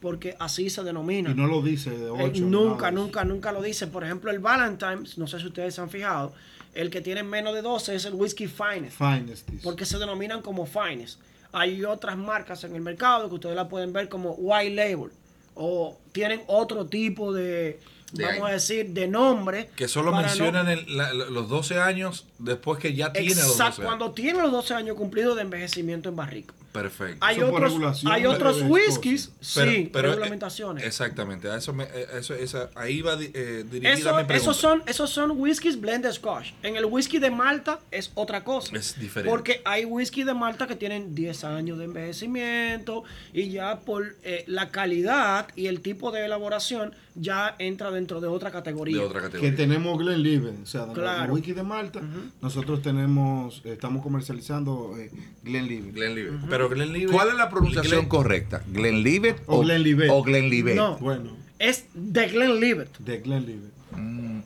Porque 0.00 0.34
así 0.38 0.70
se 0.70 0.82
denomina. 0.82 1.32
Y 1.32 1.34
no 1.34 1.46
lo 1.46 1.60
dice 1.60 1.90
de 1.90 2.06
Eh, 2.06 2.10
8. 2.30 2.40
nunca, 2.46 2.90
nunca, 2.90 3.24
nunca 3.24 3.52
lo 3.52 3.60
dicen. 3.60 3.90
Por 3.90 4.04
ejemplo, 4.04 4.30
el 4.30 4.38
Valentine's, 4.38 5.18
no 5.18 5.26
sé 5.26 5.38
si 5.38 5.48
ustedes 5.48 5.74
se 5.74 5.82
han 5.82 5.90
fijado, 5.90 6.32
el 6.74 6.88
que 6.88 7.02
tiene 7.02 7.22
menos 7.22 7.52
de 7.54 7.60
12 7.60 7.94
es 7.94 8.06
el 8.06 8.14
whisky 8.14 8.46
finest. 8.46 8.96
Finest. 8.96 9.46
dice. 9.50 9.62
Porque 9.62 9.84
se 9.84 9.98
denominan 9.98 10.40
como 10.40 10.64
finest. 10.64 11.20
Hay 11.52 11.84
otras 11.84 12.16
marcas 12.16 12.64
en 12.64 12.74
el 12.74 12.80
mercado 12.80 13.28
que 13.28 13.34
ustedes 13.34 13.56
la 13.56 13.68
pueden 13.68 13.92
ver 13.92 14.08
como 14.08 14.30
white 14.38 14.74
label. 14.74 15.10
O 15.54 15.98
tienen 16.12 16.40
otro 16.46 16.86
tipo 16.86 17.34
de, 17.34 17.78
De 18.12 18.24
vamos 18.24 18.42
ahí. 18.44 18.50
a 18.50 18.54
decir, 18.54 18.88
de 18.90 19.06
nombre. 19.08 19.70
Que 19.76 19.86
solo 19.88 20.10
para 20.10 20.22
no- 20.22 20.28
mencionan 20.28 20.68
el- 20.68 20.96
la- 20.96 21.12
los 21.12 21.48
12 21.48 21.78
años 21.80 22.26
después 22.38 22.78
que 22.80 22.94
ya 22.94 23.12
tiene 23.12 23.28
los 23.28 23.36
12 23.38 23.50
Exacto, 23.52 23.82
años. 23.82 23.86
cuando 23.88 24.10
tiene 24.12 24.40
los 24.42 24.50
12 24.52 24.74
años 24.74 24.96
cumplidos 24.96 25.36
de 25.36 25.42
envejecimiento 25.42 26.08
en 26.08 26.16
barrica. 26.16 26.54
Perfecto. 26.72 27.24
Hay 27.26 27.38
por 27.40 27.64
otros, 27.64 28.04
hay 28.06 28.26
otros 28.26 28.62
whiskies, 28.62 29.32
Pero- 29.54 29.70
sí, 29.72 29.90
pero, 29.92 30.08
eh, 30.08 30.10
regulamentaciones. 30.12 30.84
exactamente, 30.84 31.48
a 31.50 31.56
eso, 31.56 31.72
me, 31.72 31.84
eh, 31.84 32.06
eso 32.18 32.34
esa, 32.34 32.70
ahí 32.76 33.02
va 33.02 33.14
eh, 33.20 33.64
dirigida 33.68 33.92
Eso- 33.92 34.08
mi 34.16 34.24
pregunta. 34.24 34.34
esos, 34.36 34.56
son, 34.56 34.82
esos 34.86 35.10
son 35.10 35.32
whiskies 35.32 35.80
blended 35.80 36.12
scotch. 36.12 36.52
En 36.62 36.76
el 36.76 36.84
whisky 36.84 37.18
de 37.18 37.30
Malta 37.30 37.80
es 37.90 38.12
otra 38.14 38.44
cosa. 38.44 38.76
Es 38.76 38.98
diferente. 39.00 39.30
Porque 39.30 39.62
hay 39.64 39.84
whisky 39.84 40.22
de 40.22 40.34
Malta 40.34 40.66
que 40.68 40.76
tienen 40.76 41.14
10 41.14 41.42
años 41.44 41.78
de 41.78 41.86
envejecimiento 41.86 43.02
y 43.32 43.50
ya 43.50 43.80
por 43.80 44.16
eh, 44.22 44.44
la 44.46 44.70
calidad 44.70 45.48
y 45.56 45.66
el 45.66 45.80
tipo 45.80 46.10
de 46.12 46.24
elaboración 46.24 46.94
ya 47.16 47.56
entra 47.58 47.90
dentro 47.90 48.20
de 48.20 48.28
otra 48.28 48.50
categoría. 48.52 48.96
de 48.98 49.04
otra 49.04 49.20
Que 49.20 49.26
categoría. 49.26 49.56
tenemos 49.56 49.98
Glenlivet, 49.98 50.54
o 50.62 50.66
sea, 50.66 50.86
Claro. 50.92 51.26
la 51.26 51.32
wiki 51.32 51.52
de 51.52 51.62
Malta, 51.64 52.00
nosotros 52.40 52.82
tenemos, 52.82 53.60
estamos 53.64 54.02
comercializando 54.02 54.94
eh, 54.96 55.10
Glenlivet. 55.42 55.92
Glenlivet. 55.94 56.32
Pero 56.48 56.59
Glenlivet. 56.68 57.10
¿Cuál 57.12 57.28
es 57.30 57.34
la 57.34 57.48
pronunciación 57.48 58.02
Glen- 58.04 58.08
correcta? 58.08 58.62
¿Glenlivet 58.68 59.42
O 59.46 59.60
Glenlivet. 59.60 60.10
O 60.10 60.22
Glenlivet. 60.22 60.76
No. 60.76 60.96
Bueno, 60.98 61.36
Es 61.58 61.84
de 61.94 62.26
Glenlivet. 62.28 62.98
de 62.98 63.18
Glenlivet. 63.18 63.70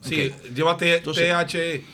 Sí, 0.02 0.32
llévate 0.54 0.96
Entonces- 0.98 1.24
THE. 1.48 1.84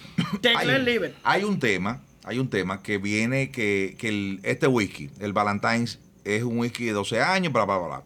De 0.42 0.48
Hay, 0.50 0.66
Glenlivet. 0.66 1.14
hay 1.22 1.44
un 1.44 1.58
tema, 1.58 2.02
hay 2.24 2.38
un 2.38 2.48
tema 2.50 2.82
que 2.82 2.98
viene 2.98 3.50
que, 3.50 3.96
que 3.98 4.08
el- 4.08 4.40
este 4.42 4.66
whisky, 4.66 5.10
el 5.20 5.32
Valentine's, 5.32 5.98
es 6.24 6.42
un 6.42 6.58
whisky 6.58 6.84
de 6.84 6.92
12 6.92 7.20
años, 7.22 7.52
bla, 7.52 7.64
bla, 7.64 7.78
bla, 7.78 7.86
bla, 7.88 8.02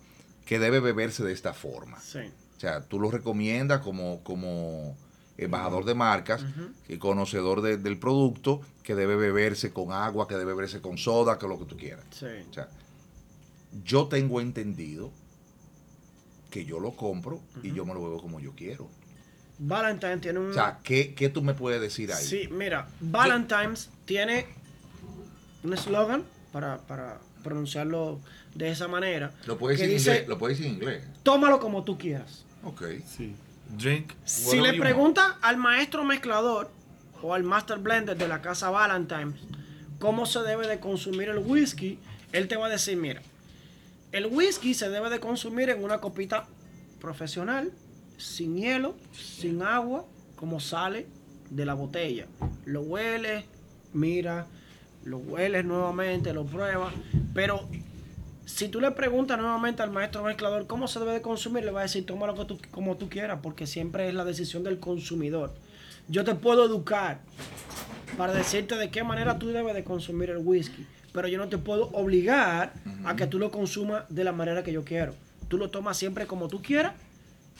que 0.46 0.58
debe 0.58 0.80
beberse 0.80 1.24
de 1.24 1.32
esta 1.32 1.52
forma. 1.54 1.98
Sí. 2.00 2.18
O 2.56 2.60
sea, 2.60 2.82
tú 2.82 3.00
lo 3.00 3.10
recomiendas 3.10 3.80
como, 3.80 4.22
como 4.22 4.96
embajador 5.36 5.84
de 5.84 5.94
marcas 5.94 6.44
y 6.88 6.96
conocedor 6.98 7.60
de- 7.62 7.76
del 7.76 7.98
producto, 7.98 8.60
que 8.82 8.94
debe 8.94 9.16
beberse 9.16 9.72
con 9.72 9.90
agua, 9.92 10.28
que 10.28 10.34
debe 10.36 10.52
beberse 10.54 10.80
con 10.80 10.96
soda, 10.98 11.38
que 11.38 11.48
lo 11.48 11.58
que 11.58 11.64
tú 11.64 11.76
quieras. 11.76 12.04
Sí. 12.10 12.26
O 12.50 12.52
sea, 12.54 12.68
yo 13.84 14.06
tengo 14.06 14.40
entendido 14.40 15.10
que 16.50 16.64
yo 16.64 16.78
lo 16.78 16.92
compro 16.94 17.40
y 17.62 17.72
yo 17.72 17.84
me 17.84 17.94
lo 17.94 18.02
bebo 18.02 18.20
como 18.22 18.38
yo 18.40 18.52
quiero. 18.54 18.88
Valentine 19.58 20.18
tiene 20.18 20.38
un. 20.40 20.50
O 20.50 20.54
sea, 20.54 20.78
¿qué, 20.82 21.14
qué 21.14 21.28
tú 21.28 21.42
me 21.42 21.54
puedes 21.54 21.80
decir 21.80 22.12
ahí? 22.12 22.24
Sí, 22.24 22.48
mira, 22.50 22.88
Valentine's 23.00 23.90
tiene 24.04 24.46
un 25.62 25.72
eslogan 25.72 26.24
para, 26.52 26.78
para 26.78 27.18
pronunciarlo 27.42 28.20
de 28.54 28.70
esa 28.70 28.86
manera. 28.88 29.32
Lo 29.46 29.58
puedes 29.58 29.78
que 29.80 29.86
decir 29.86 29.94
en 29.96 29.98
dice, 29.98 30.10
inglés. 30.12 30.28
Lo 30.28 30.38
puedes 30.38 30.58
decir 30.58 30.70
en 30.72 30.78
inglés. 30.80 31.04
tómalo 31.22 31.58
como 31.60 31.82
tú 31.84 31.98
quieras. 31.98 32.44
Ok. 32.64 32.82
Sí. 33.06 33.34
Drink. 33.70 34.12
Si 34.24 34.56
le 34.56 34.56
you 34.56 34.64
want. 34.64 34.80
pregunta 34.80 35.38
al 35.42 35.56
maestro 35.56 36.04
mezclador 36.04 36.70
o 37.22 37.34
al 37.34 37.42
master 37.42 37.78
blender 37.78 38.16
de 38.16 38.28
la 38.28 38.40
casa 38.40 38.70
Valentine's 38.70 39.40
cómo 39.98 40.26
se 40.26 40.40
debe 40.40 40.66
de 40.66 40.80
consumir 40.80 41.30
el 41.30 41.38
whisky, 41.38 41.98
él 42.32 42.46
te 42.46 42.56
va 42.56 42.66
a 42.66 42.68
decir, 42.68 42.96
mira, 42.96 43.22
el 44.12 44.26
whisky 44.26 44.74
se 44.74 44.90
debe 44.90 45.08
de 45.08 45.18
consumir 45.18 45.70
en 45.70 45.82
una 45.82 45.98
copita 45.98 46.46
profesional, 47.00 47.72
sin 48.18 48.56
hielo, 48.56 48.96
sin 49.12 49.62
agua, 49.62 50.04
como 50.36 50.60
sale 50.60 51.06
de 51.48 51.64
la 51.64 51.72
botella. 51.72 52.26
Lo 52.66 52.82
hueles, 52.82 53.44
mira, 53.92 54.46
lo 55.04 55.18
hueles 55.18 55.64
nuevamente, 55.64 56.32
lo 56.32 56.44
pruebas, 56.44 56.92
pero 57.32 57.66
si 58.46 58.68
tú 58.68 58.80
le 58.80 58.90
preguntas 58.90 59.38
nuevamente 59.38 59.82
al 59.82 59.90
maestro 59.90 60.22
mezclador 60.22 60.66
cómo 60.66 60.86
se 60.88 60.98
debe 61.00 61.12
de 61.12 61.22
consumir, 61.22 61.64
le 61.64 61.70
va 61.70 61.80
a 61.80 61.82
decir, 61.84 62.04
tómalo 62.04 62.34
que 62.34 62.44
tú- 62.44 62.58
como 62.70 62.96
tú 62.96 63.08
quieras, 63.08 63.38
porque 63.42 63.66
siempre 63.66 64.08
es 64.08 64.14
la 64.14 64.24
decisión 64.24 64.62
del 64.64 64.78
consumidor. 64.78 65.52
Yo 66.08 66.24
te 66.24 66.34
puedo 66.34 66.64
educar 66.66 67.20
para 68.18 68.32
decirte 68.34 68.76
de 68.76 68.90
qué 68.90 69.02
manera 69.02 69.38
tú 69.38 69.48
debes 69.48 69.74
de 69.74 69.82
consumir 69.84 70.30
el 70.30 70.38
whisky, 70.38 70.86
pero 71.12 71.28
yo 71.28 71.38
no 71.38 71.48
te 71.48 71.58
puedo 71.58 71.88
obligar 71.92 72.72
a 73.04 73.16
que 73.16 73.26
tú 73.26 73.38
lo 73.38 73.50
consumas 73.50 74.04
de 74.08 74.24
la 74.24 74.32
manera 74.32 74.62
que 74.62 74.72
yo 74.72 74.84
quiero. 74.84 75.14
Tú 75.48 75.56
lo 75.58 75.70
tomas 75.70 75.96
siempre 75.96 76.26
como 76.26 76.48
tú 76.48 76.60
quieras 76.62 76.92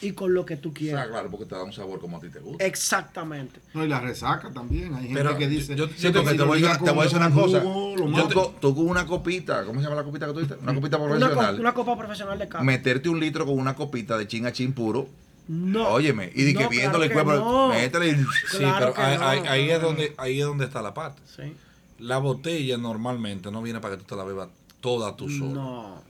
y 0.01 0.11
con 0.11 0.33
lo 0.33 0.45
que 0.45 0.57
tú 0.57 0.69
O 0.69 0.71
sea, 0.73 0.79
quieras. 0.79 1.07
claro, 1.07 1.31
porque 1.31 1.45
te 1.45 1.55
da 1.55 1.63
un 1.63 1.71
sabor 1.73 1.99
como 1.99 2.17
a 2.17 2.19
ti 2.19 2.29
te 2.29 2.39
gusta. 2.39 2.65
Exactamente. 2.65 3.59
No, 3.73 3.85
y 3.85 3.87
la 3.87 3.99
resaca 4.01 4.51
también. 4.51 4.93
Hay 4.93 5.03
gente 5.07 5.13
Pero 5.21 5.37
que 5.37 5.47
dice. 5.47 5.75
yo- 5.75 5.87
yo 5.87 5.93
Sí, 5.95 6.11
te- 6.11 6.11
te 6.11 6.19
voy, 6.19 6.27
a 6.27 6.31
decir, 6.31 6.65
una- 6.65 6.77
te 6.79 6.91
voy 6.91 6.99
a 6.99 7.03
decir 7.03 7.17
con 7.19 7.27
una 7.27 7.35
cosa. 7.41 7.63
Yo 7.63 8.27
to- 8.27 8.55
tú 8.59 8.75
con 8.75 8.87
una 8.87 9.05
copita, 9.05 9.63
¿cómo 9.65 9.79
se 9.79 9.83
llama 9.85 9.95
la 9.95 10.03
copita 10.03 10.27
que 10.27 10.33
tú 10.33 10.39
dices? 10.41 10.57
Una 10.61 10.73
copita 10.75 10.97
Una, 10.97 11.05
co- 11.07 11.19
profesional. 11.19 11.59
una 11.59 11.73
copa 11.73 11.97
profesional 11.97 12.39
de 12.39 12.47
cava. 12.47 12.63
Meterte 12.63 13.09
un 13.09 13.19
litro 13.19 13.45
con 13.45 13.57
una 13.57 13.73
copita 13.75 14.17
de 14.17 14.27
chin 14.27 14.45
a 14.45 14.51
chin 14.51 14.73
puro. 14.73 15.07
No. 15.47 15.89
Óyeme, 15.89 16.31
y 16.33 16.43
de 16.43 16.55
que 16.55 16.67
viéndole 16.67 17.07
claro 17.09 17.21
el 17.33 17.39
cuerpo, 17.39 17.51
no. 17.51 17.67
métele 17.69 18.07
y- 18.09 18.15
Sí, 18.15 18.57
Claro 18.57 18.79
pero 18.79 18.93
que 18.95 19.01
ahí, 19.01 19.17
no, 19.17 19.27
ahí- 19.27 19.39
ahí 19.47 19.65
claro 19.67 19.75
es 19.75 19.81
donde, 19.81 20.13
ahí 20.17 20.39
es 20.41 20.45
donde 20.45 20.65
está 20.65 20.81
la 20.81 20.93
parte. 20.95 21.21
Sí. 21.35 21.53
La 21.99 22.17
botella 22.17 22.77
normalmente 22.77 23.51
no 23.51 23.61
viene 23.61 23.79
para 23.79 23.95
que 23.95 24.01
tú 24.03 24.07
te 24.07 24.15
la 24.15 24.23
bebas 24.23 24.49
toda 24.81 25.15
tú 25.15 25.29
solo. 25.29 25.51
No, 25.53 26.03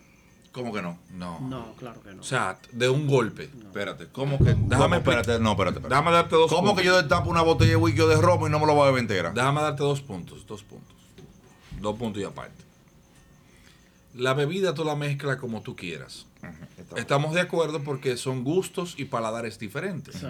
¿Cómo 0.56 0.72
que 0.72 0.82
no? 0.82 0.98
No. 1.12 1.38
no, 1.42 1.74
claro 1.76 2.02
que 2.02 2.14
no. 2.14 2.22
O 2.22 2.24
sea, 2.24 2.58
de 2.72 2.88
un 2.88 3.08
golpe. 3.08 3.44
Espérate, 3.66 4.08
¿cómo 4.08 4.38
que? 4.38 4.46
Déjame 4.56 4.78
¿Cómo? 4.78 4.96
espérate, 4.96 5.38
no, 5.38 5.52
espérate. 5.52 5.80
espérate. 5.80 5.90
Déjame 5.90 6.12
darte 6.12 6.36
dos 6.38 6.50
¿Cómo 6.50 6.68
puntos. 6.70 6.82
que 6.82 6.86
yo 6.88 6.96
destapo 6.98 7.30
una 7.30 7.42
botella 7.42 7.72
de 7.72 7.76
whisky 7.76 8.00
o 8.00 8.08
de 8.08 8.16
romo 8.22 8.48
y 8.48 8.50
no 8.50 8.60
me 8.60 8.66
lo 8.66 8.74
voy 8.74 8.84
a 8.84 8.86
beber 8.86 9.02
entera? 9.02 9.32
Déjame 9.32 9.62
darte 9.62 9.84
dos 9.84 10.00
puntos, 10.02 10.48
dos 10.48 10.64
puntos. 10.64 10.96
Dos 11.82 11.98
puntos 11.98 12.22
y 12.22 12.26
aparte. 12.26 12.64
La 14.14 14.34
bebida 14.34 14.74
tú 14.74 14.86
la 14.86 14.96
mezclas 14.96 15.36
como 15.38 15.62
tú 15.62 15.76
quieras. 15.76 16.26
Está- 16.78 17.00
Estamos 17.02 17.34
de 17.34 17.42
acuerdo 17.42 17.84
porque 17.84 18.16
son 18.16 18.46
gustos 18.46 18.96
y 18.98 19.06
paladares 19.06 19.60
diferentes. 19.60 20.16
Sí, 20.16 20.28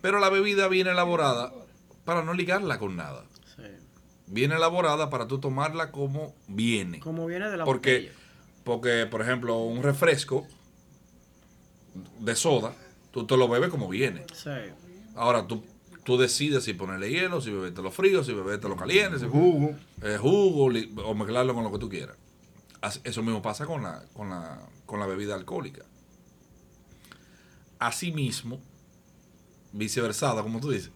Pero 0.00 0.20
la 0.20 0.28
bebida 0.30 0.68
viene 0.68 0.90
elaborada 0.90 1.52
para 2.04 2.22
no 2.22 2.34
ligarla 2.34 2.78
con 2.78 2.94
nada. 2.96 3.24
sí. 3.56 3.62
Viene 4.28 4.54
elaborada 4.54 5.10
para 5.10 5.26
tú 5.26 5.40
tomarla 5.40 5.90
como 5.90 6.36
viene. 6.46 7.00
Como 7.00 7.26
viene 7.26 7.50
de 7.50 7.56
la 7.56 7.64
Porque, 7.64 7.94
botella. 7.94 8.12
Porque, 8.64 9.06
por 9.10 9.22
ejemplo, 9.22 9.58
un 9.58 9.82
refresco 9.82 10.46
de 12.20 12.34
soda, 12.36 12.74
tú 13.10 13.26
te 13.26 13.36
lo 13.36 13.48
bebes 13.48 13.70
como 13.70 13.88
viene. 13.88 14.24
Sí. 14.34 14.50
Ahora 15.14 15.46
tú, 15.46 15.64
tú 16.04 16.16
decides 16.18 16.64
si 16.64 16.74
ponerle 16.74 17.10
hielo, 17.10 17.40
si 17.40 17.50
bebértelo 17.50 17.90
frío, 17.90 18.22
si 18.24 18.32
bebértelo 18.32 18.76
caliente, 18.76 19.18
si 19.18 19.26
Jugo. 19.26 19.74
eh, 20.02 20.16
jugo 20.20 20.70
li- 20.70 20.94
o 21.04 21.14
mezclarlo 21.14 21.54
con 21.54 21.64
lo 21.64 21.72
que 21.72 21.78
tú 21.78 21.88
quieras. 21.88 22.16
As- 22.80 23.00
Eso 23.04 23.22
mismo 23.22 23.42
pasa 23.42 23.66
con 23.66 23.82
la, 23.82 24.04
con 24.14 24.30
la, 24.30 24.60
con 24.86 25.00
la 25.00 25.06
bebida 25.06 25.34
alcohólica. 25.34 25.84
Asimismo, 27.78 28.60
viceversada, 29.72 30.42
como 30.42 30.60
tú 30.60 30.70
dices. 30.70 30.90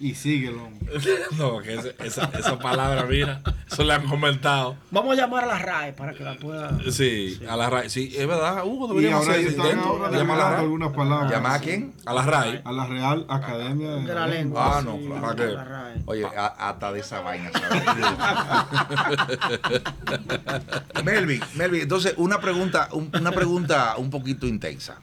Y 0.00 0.14
síguelo. 0.14 0.64
hombre. 0.64 0.90
no, 1.38 1.60
que 1.60 1.74
esa, 2.04 2.24
esa 2.38 2.58
palabra, 2.58 3.04
mira, 3.04 3.42
eso 3.70 3.84
le 3.84 3.92
han 3.94 4.06
comentado. 4.08 4.76
Vamos 4.90 5.16
a 5.16 5.20
llamar 5.20 5.44
a 5.44 5.46
la 5.46 5.58
RAE 5.58 5.92
para 5.92 6.14
que 6.14 6.24
la 6.24 6.36
pueda. 6.36 6.76
Sí, 6.90 7.40
a 7.48 7.56
la 7.56 7.70
RAI. 7.70 7.88
Sí, 7.90 8.12
es 8.16 8.26
verdad, 8.26 8.64
Hugo, 8.64 8.88
deberíamos 8.88 9.22
hacer 9.28 9.40
ellos 9.40 9.52
ese 9.52 9.60
están 9.60 9.66
intento. 9.78 9.88
ahora 9.88 10.10
Llama 10.10 10.34
a 10.34 10.36
la 10.36 10.44
revelando 10.44 10.50
RAI. 10.56 10.64
algunas 10.64 10.92
palabras. 10.92 11.30
¿Llama 11.30 11.54
a 11.54 11.58
quién? 11.60 11.94
A 12.06 12.14
la 12.14 12.22
RAI. 12.26 12.62
A 12.64 12.72
la 12.72 12.86
Real 12.86 13.26
Academia 13.28 13.90
De 13.90 14.14
la 14.14 14.26
lengua. 14.26 14.78
Ah, 14.78 14.82
no, 14.82 14.96
sí, 14.96 15.04
claro. 15.06 15.20
¿Para 15.22 15.36
qué? 15.36 15.46
la 15.52 15.64
RAE. 15.64 16.02
Oye, 16.06 16.24
a- 16.26 16.46
hasta 16.68 16.92
de 16.92 17.00
esa 17.00 17.20
vaina. 17.20 17.50
Melvin, 21.04 21.40
Melvin, 21.56 21.82
entonces 21.82 22.14
una 22.16 22.40
pregunta, 22.40 22.88
un- 22.92 23.10
una 23.18 23.32
pregunta 23.32 23.94
un 23.96 24.10
poquito 24.10 24.46
intensa. 24.46 24.96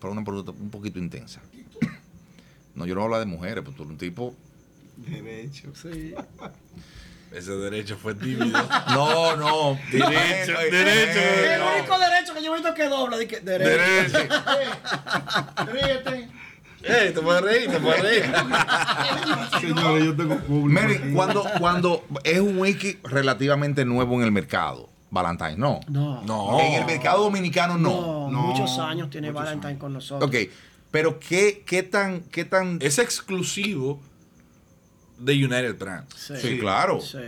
Pero 0.00 0.12
una 0.12 0.24
pregunta 0.24 0.52
un 0.52 0.70
poquito 0.70 0.98
intensa. 0.98 1.40
No, 2.82 2.86
yo 2.86 2.96
no 2.96 3.04
hablo 3.04 3.18
de 3.20 3.26
mujeres, 3.26 3.62
pero 3.64 3.76
tú 3.76 3.82
eres 3.84 3.92
un 3.92 3.98
tipo. 3.98 4.34
Derecho. 4.96 5.68
Sí. 5.80 6.14
Ese 7.32 7.52
derecho 7.52 7.96
fue 7.96 8.14
tímido. 8.14 8.58
No, 8.88 9.36
no. 9.36 9.78
Derecho, 9.90 10.52
derecho. 10.70 11.18
eh, 11.20 11.54
El 11.54 11.62
único 11.78 11.98
derecho 11.98 12.34
que 12.34 12.42
yo 12.42 12.52
he 12.52 12.58
visto 12.58 12.74
que 12.74 12.84
dobla. 12.88 13.16
di 13.18 13.26
que 13.26 13.40
derecho. 13.40 14.18
derecho. 14.18 14.36
Ríete. 15.72 16.28
Ey, 16.82 17.12
te 17.14 17.20
puedes 17.22 17.40
reír, 17.42 17.70
te 17.70 17.78
puedes 17.78 18.02
reír. 18.02 18.24
Señores, 19.60 20.04
yo 20.04 20.16
tengo 20.16 20.36
público. 20.40 20.80
Aquí. 20.84 21.12
cuando, 21.14 21.44
cuando 21.60 22.04
es 22.24 22.40
un 22.40 22.58
whisky 22.58 22.98
relativamente 23.04 23.84
nuevo 23.84 24.16
en 24.16 24.22
el 24.24 24.32
mercado, 24.32 24.88
Valentine, 25.10 25.56
no. 25.56 25.78
No. 25.88 26.22
No. 26.24 26.58
En 26.60 26.72
el 26.80 26.84
mercado 26.84 27.22
dominicano, 27.22 27.78
No, 27.78 28.28
no. 28.28 28.30
No, 28.32 28.40
muchos 28.48 28.78
años 28.80 29.08
tiene 29.10 29.28
muchos 29.30 29.44
Valentine 29.44 29.68
años. 29.70 29.80
con 29.80 29.92
nosotros. 29.92 30.28
Ok, 30.28 30.36
pero 30.92 31.18
¿qué, 31.18 31.64
qué 31.66 31.82
tan, 31.82 32.20
qué 32.30 32.44
tan 32.44 32.78
Es 32.80 32.98
exclusivo 33.00 34.00
de 35.18 35.32
United 35.34 35.76
Brands. 35.78 36.14
Sí, 36.16 36.34
Sí, 36.36 36.58
claro. 36.58 37.00
Sí. 37.00 37.18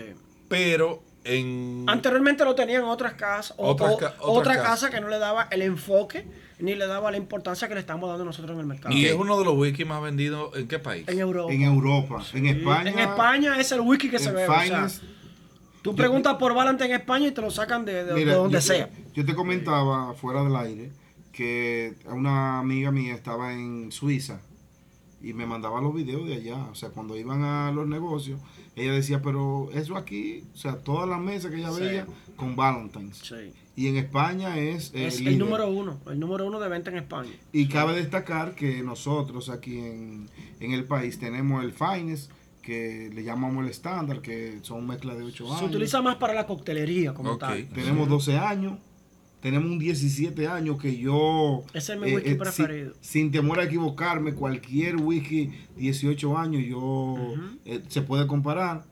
Pero 0.48 1.02
en. 1.24 1.84
Anteriormente 1.88 2.44
lo 2.44 2.54
tenían 2.54 2.84
otras 2.84 3.14
casas, 3.14 3.54
o, 3.56 3.70
Otras 3.70 3.92
o- 3.92 3.96
ca- 3.96 4.14
otras 4.18 4.20
otra 4.20 4.54
casas. 4.54 4.68
casa 4.68 4.90
que 4.90 5.00
no 5.00 5.08
le 5.08 5.18
daba 5.18 5.48
el 5.50 5.62
enfoque 5.62 6.24
ni 6.60 6.74
le 6.76 6.86
daba 6.86 7.10
la 7.10 7.16
importancia 7.16 7.66
que 7.66 7.74
le 7.74 7.80
estamos 7.80 8.08
dando 8.08 8.24
nosotros 8.24 8.52
en 8.54 8.60
el 8.60 8.66
mercado. 8.66 8.94
Y 8.94 9.06
es 9.06 9.14
uno 9.14 9.36
de 9.38 9.44
los 9.44 9.56
whisky 9.56 9.84
más 9.84 10.00
vendidos 10.02 10.56
en 10.56 10.68
qué 10.68 10.78
país? 10.78 11.08
En 11.08 11.18
Europa. 11.18 11.52
En 11.52 11.62
Europa, 11.62 12.22
en 12.32 12.46
España. 12.46 12.90
En 12.90 12.98
España 13.00 13.58
es 13.58 13.72
el 13.72 13.80
whisky 13.80 14.08
que 14.10 14.18
se 14.20 14.28
en 14.28 14.36
bebe. 14.36 14.48
o 14.48 14.62
sea, 14.62 14.88
tú 15.82 15.96
preguntas 15.96 16.34
por 16.34 16.54
Valente 16.54 16.84
en 16.84 16.92
España 16.92 17.26
y 17.28 17.32
te 17.32 17.40
lo 17.40 17.50
sacan 17.50 17.84
de, 17.84 18.04
de- 18.04 18.14
Mira, 18.14 18.32
de 18.32 18.36
donde 18.38 18.58
yo, 18.58 18.60
sea. 18.62 18.88
Yo 19.14 19.24
te 19.24 19.34
comentaba 19.34 20.14
fuera 20.14 20.44
del 20.44 20.54
aire 20.56 20.92
que 21.34 21.94
una 22.06 22.60
amiga 22.60 22.90
mía 22.90 23.14
estaba 23.14 23.52
en 23.52 23.90
Suiza 23.92 24.40
y 25.22 25.32
me 25.32 25.46
mandaba 25.46 25.80
los 25.80 25.94
videos 25.94 26.26
de 26.28 26.34
allá. 26.34 26.56
O 26.70 26.74
sea, 26.74 26.90
cuando 26.90 27.16
iban 27.16 27.42
a 27.42 27.72
los 27.72 27.86
negocios, 27.88 28.40
ella 28.76 28.92
decía, 28.92 29.20
pero 29.22 29.70
eso 29.72 29.96
aquí, 29.96 30.44
o 30.54 30.56
sea, 30.56 30.76
todas 30.76 31.08
las 31.08 31.20
mesas 31.20 31.50
que 31.50 31.58
ella 31.58 31.72
Sí. 31.72 31.80
veía 31.80 32.06
con 32.36 32.54
Valentine's. 32.56 33.18
Sí. 33.18 33.52
Y 33.76 33.88
en 33.88 33.96
España 33.96 34.56
es, 34.58 34.92
eh, 34.94 35.06
Es 35.08 35.20
el 35.20 35.36
número 35.38 35.68
uno, 35.68 35.98
el 36.08 36.20
número 36.20 36.46
uno 36.46 36.60
de 36.60 36.68
venta 36.68 36.90
en 36.90 36.98
España. 36.98 37.30
Y 37.52 37.66
cabe 37.68 37.94
destacar 37.96 38.54
que 38.54 38.82
nosotros 38.82 39.48
aquí 39.48 39.78
en, 39.78 40.28
en 40.60 40.72
el 40.72 40.84
país 40.84 41.18
tenemos 41.18 41.64
el 41.64 41.72
Finest, 41.72 42.30
que 42.62 43.10
le 43.12 43.24
llamamos 43.24 43.64
el 43.64 43.70
estándar, 43.70 44.20
que 44.22 44.58
son 44.62 44.86
mezclas 44.86 45.18
de 45.18 45.24
8 45.24 45.44
años. 45.46 45.58
Se 45.58 45.64
utiliza 45.66 46.00
más 46.02 46.16
para 46.16 46.32
la 46.34 46.46
coctelería 46.46 47.12
como 47.12 47.36
tal. 47.36 47.66
Tenemos 47.74 48.08
12 48.08 48.38
años. 48.38 48.78
Tenemos 49.44 49.70
un 49.70 49.78
17 49.78 50.48
años 50.48 50.80
que 50.80 50.96
yo... 50.96 51.64
Ese 51.74 51.92
es 51.92 52.00
mi 52.00 52.14
whisky 52.14 52.30
sin- 52.30 52.38
preferido. 52.38 52.94
Sin, 53.02 53.30
temor 53.30 53.60
a 53.60 53.64
equivocarme, 53.64 54.32
cualquier 54.32 54.96
whisky 54.96 55.50
18 55.76 56.38
años 56.38 56.62
yo 56.66 57.14
eh, 57.66 57.82
se 57.88 58.00
puede 58.00 58.26
comparar. 58.26 58.84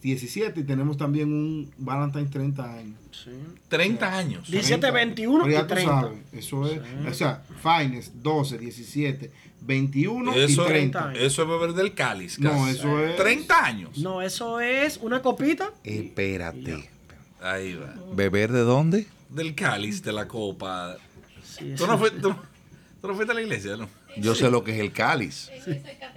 17 0.00 0.60
y 0.60 0.62
tenemos 0.64 0.96
también 0.96 1.30
un 1.30 1.70
Valentine 1.76 2.24
30 2.24 2.72
años. 2.72 2.96
Sí. 3.12 3.32
30 3.68 4.16
años. 4.16 4.50
17, 4.50 4.80
30. 4.80 4.90
21 4.92 5.44
Pero 5.44 5.52
ya 5.54 5.58
y 5.58 5.62
tú 5.62 5.74
30. 5.74 6.00
sabes, 6.00 6.18
eso 6.32 6.66
es, 6.66 6.80
o 7.06 7.12
sea, 7.14 7.42
Finest 7.62 8.14
12, 8.14 8.58
17, 8.58 9.30
21 9.60 10.32
Eso, 10.36 10.64
y 10.64 10.68
30. 10.68 11.08
años. 11.10 11.18
eso 11.22 11.42
es 11.42 11.48
beber 11.48 11.72
del 11.74 11.92
cáliz. 11.92 12.38
No, 12.38 12.66
eso 12.66 13.04
es 13.04 13.14
30 13.16 13.62
años. 13.62 13.98
No, 13.98 14.22
eso 14.22 14.58
es 14.60 14.96
una 15.02 15.20
copita. 15.20 15.70
Espérate. 15.84 16.88
Ahí 17.42 17.74
va. 17.74 17.94
¿Beber 18.14 18.52
de 18.52 18.60
dónde? 18.60 19.06
Del 19.28 19.54
cáliz, 19.54 20.02
de 20.02 20.12
la 20.12 20.26
copa. 20.26 20.96
Sí, 21.44 21.74
¿Tú 21.76 21.86
no, 21.86 21.98
fuiste, 21.98 22.20
tú, 22.20 22.34
tú 23.00 23.08
no 23.08 23.14
fuiste 23.14 23.32
a 23.32 23.34
la 23.34 23.42
iglesia, 23.42 23.76
¿no? 23.76 23.88
Yo 24.16 24.34
sé 24.34 24.50
lo 24.50 24.64
que 24.64 24.72
es 24.74 24.80
el 24.80 24.92
cáliz. 24.92 25.50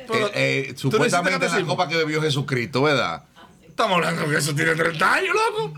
Pero- 0.08 0.28
Eh, 0.28 0.32
eh, 0.70 0.74
¿tú 0.80 0.88
no 0.88 0.92
supuestamente 0.94 1.48
la 1.48 1.62
copa 1.66 1.88
que 1.88 1.98
bebió 1.98 2.22
Jesucristo, 2.22 2.82
¿verdad? 2.84 3.24
Estamos 3.68 3.96
hablando 3.98 4.28
que 4.30 4.38
eso 4.38 4.54
tiene 4.56 4.76
30 4.76 5.14
años, 5.14 5.36
loco. 5.36 5.74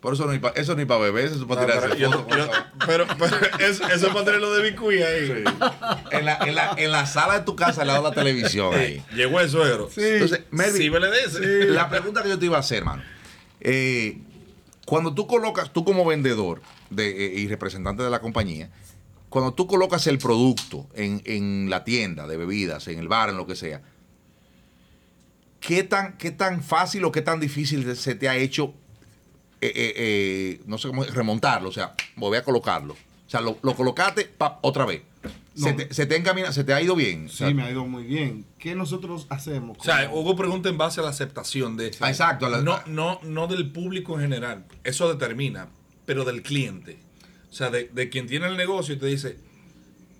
Por 0.00 0.14
eso 0.14 0.26
no 0.26 0.32
es 0.32 0.40
para 0.40 0.60
eso 0.60 0.74
ni 0.74 0.84
para 0.84 0.98
beber, 1.00 1.26
eso 1.26 1.36
es 1.36 1.44
para 1.44 1.60
No, 1.60 1.66
tirarse 1.68 1.88
pero, 1.90 2.00
yo- 2.00 2.10
fotos. 2.12 2.36
yo- 2.36 2.50
pero, 2.86 3.06
pero 3.18 3.36
eso, 3.60 3.86
eso 3.88 4.06
es 4.08 4.12
para 4.12 4.24
tenerlo 4.24 4.52
de 4.52 4.70
Bicuí 4.70 5.00
ahí. 5.00 5.44
En 6.10 6.24
la, 6.24 6.38
en, 6.38 6.54
la, 6.56 6.74
en 6.76 6.90
la 6.90 7.06
sala 7.06 7.38
de 7.38 7.44
tu 7.44 7.54
casa 7.54 7.82
al 7.82 7.86
lado 7.86 8.02
de 8.02 8.08
la 8.08 8.14
televisión 8.14 8.74
ahí. 8.74 9.00
Llegó 9.14 9.38
el 9.38 9.48
suegro. 9.48 9.88
Entonces, 9.96 10.40
Melvin, 10.50 10.76
Sí, 10.82 10.88
vele 10.88 11.08
de 11.08 11.20
ese. 11.20 11.40
La 11.66 11.88
pregunta 11.88 12.20
que 12.24 12.30
yo 12.30 12.38
te 12.38 12.46
iba 12.46 12.56
a 12.56 12.60
hacer, 12.60 12.78
hermano. 12.78 13.02
eh, 13.60 14.18
cuando 14.92 15.14
tú 15.14 15.26
colocas, 15.26 15.72
tú 15.72 15.86
como 15.86 16.04
vendedor 16.04 16.60
de, 16.90 17.08
eh, 17.08 17.40
y 17.40 17.48
representante 17.48 18.02
de 18.02 18.10
la 18.10 18.20
compañía, 18.20 18.68
cuando 19.30 19.54
tú 19.54 19.66
colocas 19.66 20.06
el 20.06 20.18
producto 20.18 20.86
en, 20.92 21.22
en 21.24 21.70
la 21.70 21.82
tienda 21.82 22.26
de 22.26 22.36
bebidas, 22.36 22.88
en 22.88 22.98
el 22.98 23.08
bar, 23.08 23.30
en 23.30 23.38
lo 23.38 23.46
que 23.46 23.56
sea, 23.56 23.80
¿qué 25.60 25.82
tan, 25.82 26.18
qué 26.18 26.30
tan 26.30 26.62
fácil 26.62 27.06
o 27.06 27.10
qué 27.10 27.22
tan 27.22 27.40
difícil 27.40 27.96
se 27.96 28.14
te 28.16 28.28
ha 28.28 28.36
hecho, 28.36 28.74
eh, 29.62 29.72
eh, 29.74 30.60
no 30.66 30.76
sé 30.76 30.88
cómo 30.88 31.04
remontarlo? 31.04 31.70
O 31.70 31.72
sea, 31.72 31.94
volver 32.16 32.42
a 32.42 32.44
colocarlo. 32.44 32.92
O 32.92 33.30
sea, 33.30 33.40
lo, 33.40 33.56
lo 33.62 33.74
colocaste 33.74 34.26
pa, 34.26 34.58
otra 34.60 34.84
vez. 34.84 35.00
Se, 35.54 35.72
te, 35.74 35.92
se 35.92 36.06
te 36.06 36.16
encamina, 36.16 36.50
se 36.52 36.64
te 36.64 36.72
ha 36.72 36.80
ido 36.80 36.94
bien. 36.96 37.26
O 37.26 37.28
sea, 37.28 37.48
Sí, 37.48 37.54
me 37.54 37.62
ha 37.64 37.70
ido 37.70 37.84
muy 37.86 38.04
bien. 38.04 38.46
¿Qué 38.58 38.74
nosotros 38.74 39.26
hacemos? 39.28 39.76
O 39.78 39.82
sea, 39.84 40.10
Hugo 40.10 40.34
pregunta 40.34 40.68
en 40.68 40.78
base 40.78 41.00
a 41.00 41.02
la 41.04 41.10
aceptación 41.10 41.76
de. 41.76 41.90
Ah, 42.00 42.08
exacto, 42.08 42.48
la- 42.48 42.62
no, 42.62 42.80
no, 42.86 43.20
no 43.22 43.46
del 43.48 43.70
público 43.70 44.14
en 44.14 44.22
general. 44.22 44.64
Eso 44.84 45.12
determina, 45.12 45.68
pero 46.06 46.24
del 46.24 46.42
cliente. 46.42 46.98
O 47.50 47.52
sea, 47.54 47.68
de, 47.70 47.84
de 47.92 48.08
quien 48.08 48.26
tiene 48.26 48.46
el 48.46 48.56
negocio 48.56 48.94
y 48.94 48.98
te 48.98 49.06
dice: 49.06 49.38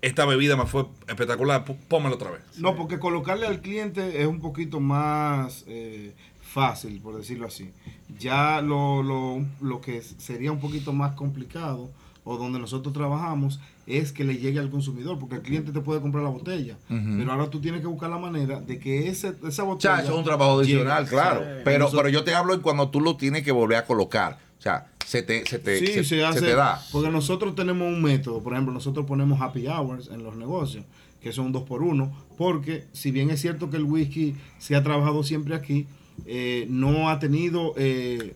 Esta 0.03 0.25
bebida 0.25 0.55
me 0.55 0.67
fue 0.67 0.85
espectacular, 1.07 1.65
pó- 1.65 1.77
pónmela 1.87 2.15
otra 2.15 2.29
vez. 2.31 2.41
No, 2.57 2.75
porque 2.75 2.99
colocarle 2.99 3.47
al 3.47 3.61
cliente 3.61 4.21
es 4.21 4.27
un 4.27 4.39
poquito 4.39 4.79
más 4.79 5.63
eh, 5.67 6.13
fácil, 6.41 6.99
por 7.01 7.17
decirlo 7.17 7.47
así. 7.47 7.71
Ya 8.19 8.61
lo, 8.61 9.01
lo, 9.01 9.43
lo 9.61 9.81
que 9.81 10.01
sería 10.03 10.51
un 10.51 10.59
poquito 10.59 10.93
más 10.93 11.15
complicado 11.15 11.89
o 12.25 12.37
donde 12.37 12.57
nosotros 12.59 12.93
trabajamos 12.93 13.59
es 13.85 14.11
que 14.13 14.23
le 14.23 14.37
llegue 14.37 14.59
al 14.59 14.69
consumidor, 14.69 15.19
porque 15.19 15.35
el 15.35 15.41
cliente 15.41 15.71
te 15.73 15.81
puede 15.81 15.99
comprar 15.99 16.23
la 16.23 16.29
botella, 16.29 16.77
pero 16.87 17.31
ahora 17.31 17.49
tú 17.49 17.59
tienes 17.59 17.81
que 17.81 17.87
buscar 17.87 18.09
la 18.09 18.17
manera 18.17 18.61
de 18.61 18.79
que 18.79 19.09
ese, 19.09 19.33
esa 19.45 19.63
O 19.63 19.67
botella... 19.67 19.95
sea, 19.97 20.03
eso 20.03 20.13
es 20.13 20.17
un 20.19 20.23
trabajo 20.23 20.59
adicional, 20.59 20.99
llegue. 21.03 21.09
claro. 21.15 21.41
Sí. 21.41 21.45
Pero, 21.65 21.79
Nosotros- 21.79 22.03
pero 22.03 22.13
yo 22.13 22.23
te 22.23 22.33
hablo 22.33 22.53
en 22.53 22.61
cuando 22.61 22.89
tú 22.89 23.01
lo 23.01 23.17
tienes 23.17 23.43
que 23.43 23.51
volver 23.51 23.77
a 23.79 23.85
colocar. 23.85 24.37
O 24.57 24.61
sea, 24.61 24.87
se 25.05 25.21
te, 25.21 25.45
se 25.45 25.59
te, 25.59 25.79
Sí, 25.79 25.87
se, 25.87 25.93
se, 25.95 26.03
se 26.05 26.23
hace. 26.25 26.39
te 26.39 26.55
da. 26.55 26.81
Porque 26.93 27.09
nosotros 27.09 27.55
tenemos 27.55 27.85
un 27.89 28.01
método, 28.01 28.41
por 28.41 28.53
ejemplo, 28.53 28.73
nosotros 28.73 29.05
ponemos 29.05 29.41
happy 29.41 29.67
hours 29.67 30.09
en 30.13 30.23
los 30.23 30.37
negocios, 30.37 30.85
que 31.21 31.33
son 31.33 31.51
dos 31.51 31.63
por 31.63 31.83
uno, 31.83 32.13
porque 32.37 32.85
si 32.93 33.11
bien 33.11 33.29
es 33.31 33.41
cierto 33.41 33.69
que 33.69 33.75
el 33.75 33.83
whisky 33.83 34.35
se 34.59 34.77
ha 34.77 34.83
trabajado 34.83 35.23
siempre 35.23 35.55
aquí, 35.55 35.87
eh, 36.25 36.67
no 36.69 37.09
ha 37.09 37.19
tenido, 37.19 37.73
eh, 37.75 38.33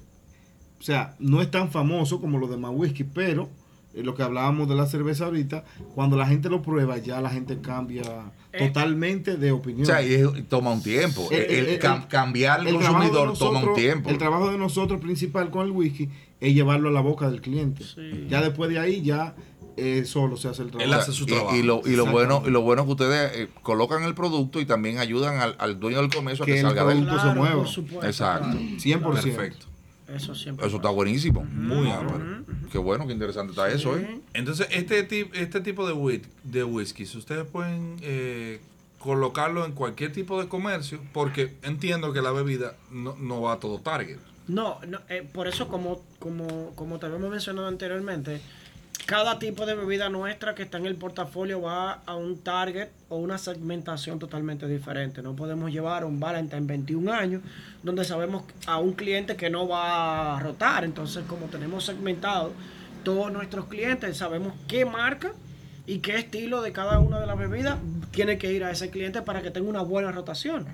o 0.78 0.84
sea, 0.84 1.16
no 1.20 1.42
es 1.42 1.50
tan 1.50 1.72
famoso 1.72 2.20
como 2.20 2.38
los 2.38 2.50
demás 2.50 2.72
whisky, 2.74 3.06
pero 3.06 3.50
lo 4.04 4.16
que 4.16 4.24
hablábamos 4.24 4.68
de 4.70 4.76
la 4.76 4.86
cerveza 4.86 5.26
ahorita, 5.26 5.64
cuando 5.96 6.18
la 6.18 6.26
gente 6.28 6.50
lo 6.50 6.62
prueba, 6.62 6.98
ya 6.98 7.22
la 7.22 7.30
gente 7.30 7.60
cambia 7.62 8.04
Eh, 8.54 8.64
O 8.64 8.68
totalmente 8.68 9.36
de 9.38 9.52
opinión. 9.52 9.86
sea, 9.86 10.02
y 10.02 10.14
es- 10.16 10.50
toma 10.50 10.72
un 10.72 10.82
tiempo. 10.82 11.28
El- 11.32 11.42
El, 11.42 11.52
el 11.52 11.68
el- 11.68 11.80
cam- 11.80 12.04
el- 12.04 12.08
cambiar 12.08 12.66
el 12.66 12.74
consumidor 12.74 13.38
toma 13.38 13.60
un 13.60 13.76
tiempo. 13.76 14.10
El 14.10 14.18
trabajo 14.18 14.50
de 14.50 14.58
nosotros 14.58 15.00
principal 15.02 15.52
con 15.52 15.66
el 15.66 15.72
whisky 15.72 16.10
es 16.40 16.54
llevarlo 16.56 16.90
a 16.90 16.92
la 16.92 17.02
boca 17.02 17.30
del 17.30 17.42
cliente. 17.42 17.84
Sí. 17.84 18.26
Ya 18.30 18.42
después 18.42 18.70
de 18.72 18.80
ahí 18.80 19.02
ya 19.04 19.36
eh, 19.80 20.06
solo 20.06 20.38
se 20.38 20.48
hace 20.48 20.64
el 20.64 20.70
Él 20.70 20.74
trabajo. 20.78 21.02
hace 21.02 21.12
su 21.12 21.26
y, 21.26 21.28
trabajo. 21.28 21.56
y 21.56 21.62
lo, 21.62 21.82
y 21.86 21.96
lo 21.96 22.08
bueno 22.08 22.42
y 22.48 22.50
lo 22.50 22.62
bueno 22.62 22.82
es 22.82 22.86
que 22.88 22.92
ustedes 22.94 23.32
eh, 23.36 23.48
colocan 23.62 24.02
el 24.04 24.16
producto 24.16 24.60
y 24.60 24.66
también 24.66 24.98
ayudan 24.98 25.40
al, 25.40 25.56
al 25.60 25.80
dueño 25.80 26.02
del 26.02 26.10
comercio 26.12 26.42
a 26.42 26.46
Que 26.48 26.54
que 26.54 26.60
el 26.62 26.66
salga 26.66 26.84
de 26.86 26.94
él. 26.94 27.04
producto 27.06 27.30
se 27.30 27.36
mueva. 27.36 27.56
por 27.58 27.68
supuesto, 27.68 28.08
Exacto. 28.08 28.48
claro. 28.50 28.60
100%. 28.80 29.22
Perfecto. 29.36 29.67
Eso 30.08 30.34
siempre. 30.36 30.66
Eso 30.66 30.78
está 30.78 30.90
buenísimo. 30.90 31.44
Muy 31.44 31.90
ápero. 31.90 32.44
Qué 32.72 32.78
bueno, 32.78 33.06
qué 33.08 33.14
interesante 33.14 33.52
está 33.52 33.70
eso, 33.70 33.98
¿eh? 33.98 34.20
Entonces, 34.34 34.68
este, 34.72 35.04
ti- 35.04 35.30
este 35.34 35.62
tipo 35.62 35.88
de, 35.88 35.94
whis- 35.94 36.28
de 36.44 36.64
whiskies, 36.64 37.14
ustedes 37.16 37.46
pueden 37.46 37.98
eh, 38.02 38.60
colocarlo 39.00 39.66
en 39.66 39.74
cualquier 39.74 40.12
tipo 40.14 40.42
de 40.42 40.48
comercio, 40.48 41.02
porque 41.14 41.56
entiendo 41.64 42.14
que 42.14 42.22
la 42.22 42.32
bebida 42.32 42.76
no, 42.92 43.16
no 43.18 43.42
va 43.42 43.54
a 43.54 43.60
todo 43.60 43.80
target. 43.80 44.18
No, 44.48 44.80
no 44.88 45.00
eh, 45.10 45.28
por 45.32 45.48
eso 45.48 45.68
como, 45.68 46.02
como, 46.20 46.72
como 46.76 47.00
te 47.00 47.06
habíamos 47.06 47.30
mencionado 47.30 47.68
anteriormente, 47.68 48.40
cada 49.08 49.40
tipo 49.40 49.66
de 49.66 49.74
bebida 49.74 50.10
nuestra 50.10 50.54
que 50.54 50.64
está 50.64 50.78
en 50.78 50.86
el 50.86 50.98
portafolio 50.98 51.62
va 51.62 52.02
a 52.06 52.16
un 52.18 52.40
target 52.40 52.90
o 53.08 53.16
una 53.16 53.38
segmentación 53.38 54.20
totalmente 54.20 54.68
diferente. 54.68 55.22
No 55.22 55.34
podemos 55.34 55.72
llevar 55.72 56.04
un 56.04 56.20
Valentine 56.20 56.68
21 56.68 57.14
años 57.14 57.42
donde 57.84 58.04
sabemos 58.04 58.44
a 58.66 58.80
un 58.80 58.92
cliente 58.92 59.38
que 59.38 59.50
no 59.50 59.66
va 59.66 60.36
a 60.36 60.40
rotar. 60.42 60.84
Entonces, 60.84 61.24
como 61.26 61.46
tenemos 61.46 61.86
segmentado 61.86 62.52
todos 63.06 63.32
nuestros 63.32 63.68
clientes, 63.68 64.18
sabemos 64.18 64.54
qué 64.68 64.84
marca 64.84 65.32
y 65.86 66.00
qué 66.00 66.18
estilo 66.18 66.62
de 66.62 66.74
cada 66.74 67.00
una 67.00 67.22
de 67.22 67.28
las 67.28 67.38
bebidas 67.38 67.78
tiene 68.12 68.38
que 68.38 68.52
ir 68.52 68.64
a 68.64 68.72
ese 68.72 68.90
cliente 68.90 69.22
para 69.22 69.42
que 69.42 69.52
tenga 69.52 69.70
una 69.70 69.82
buena 69.82 70.12
rotación. 70.12 70.66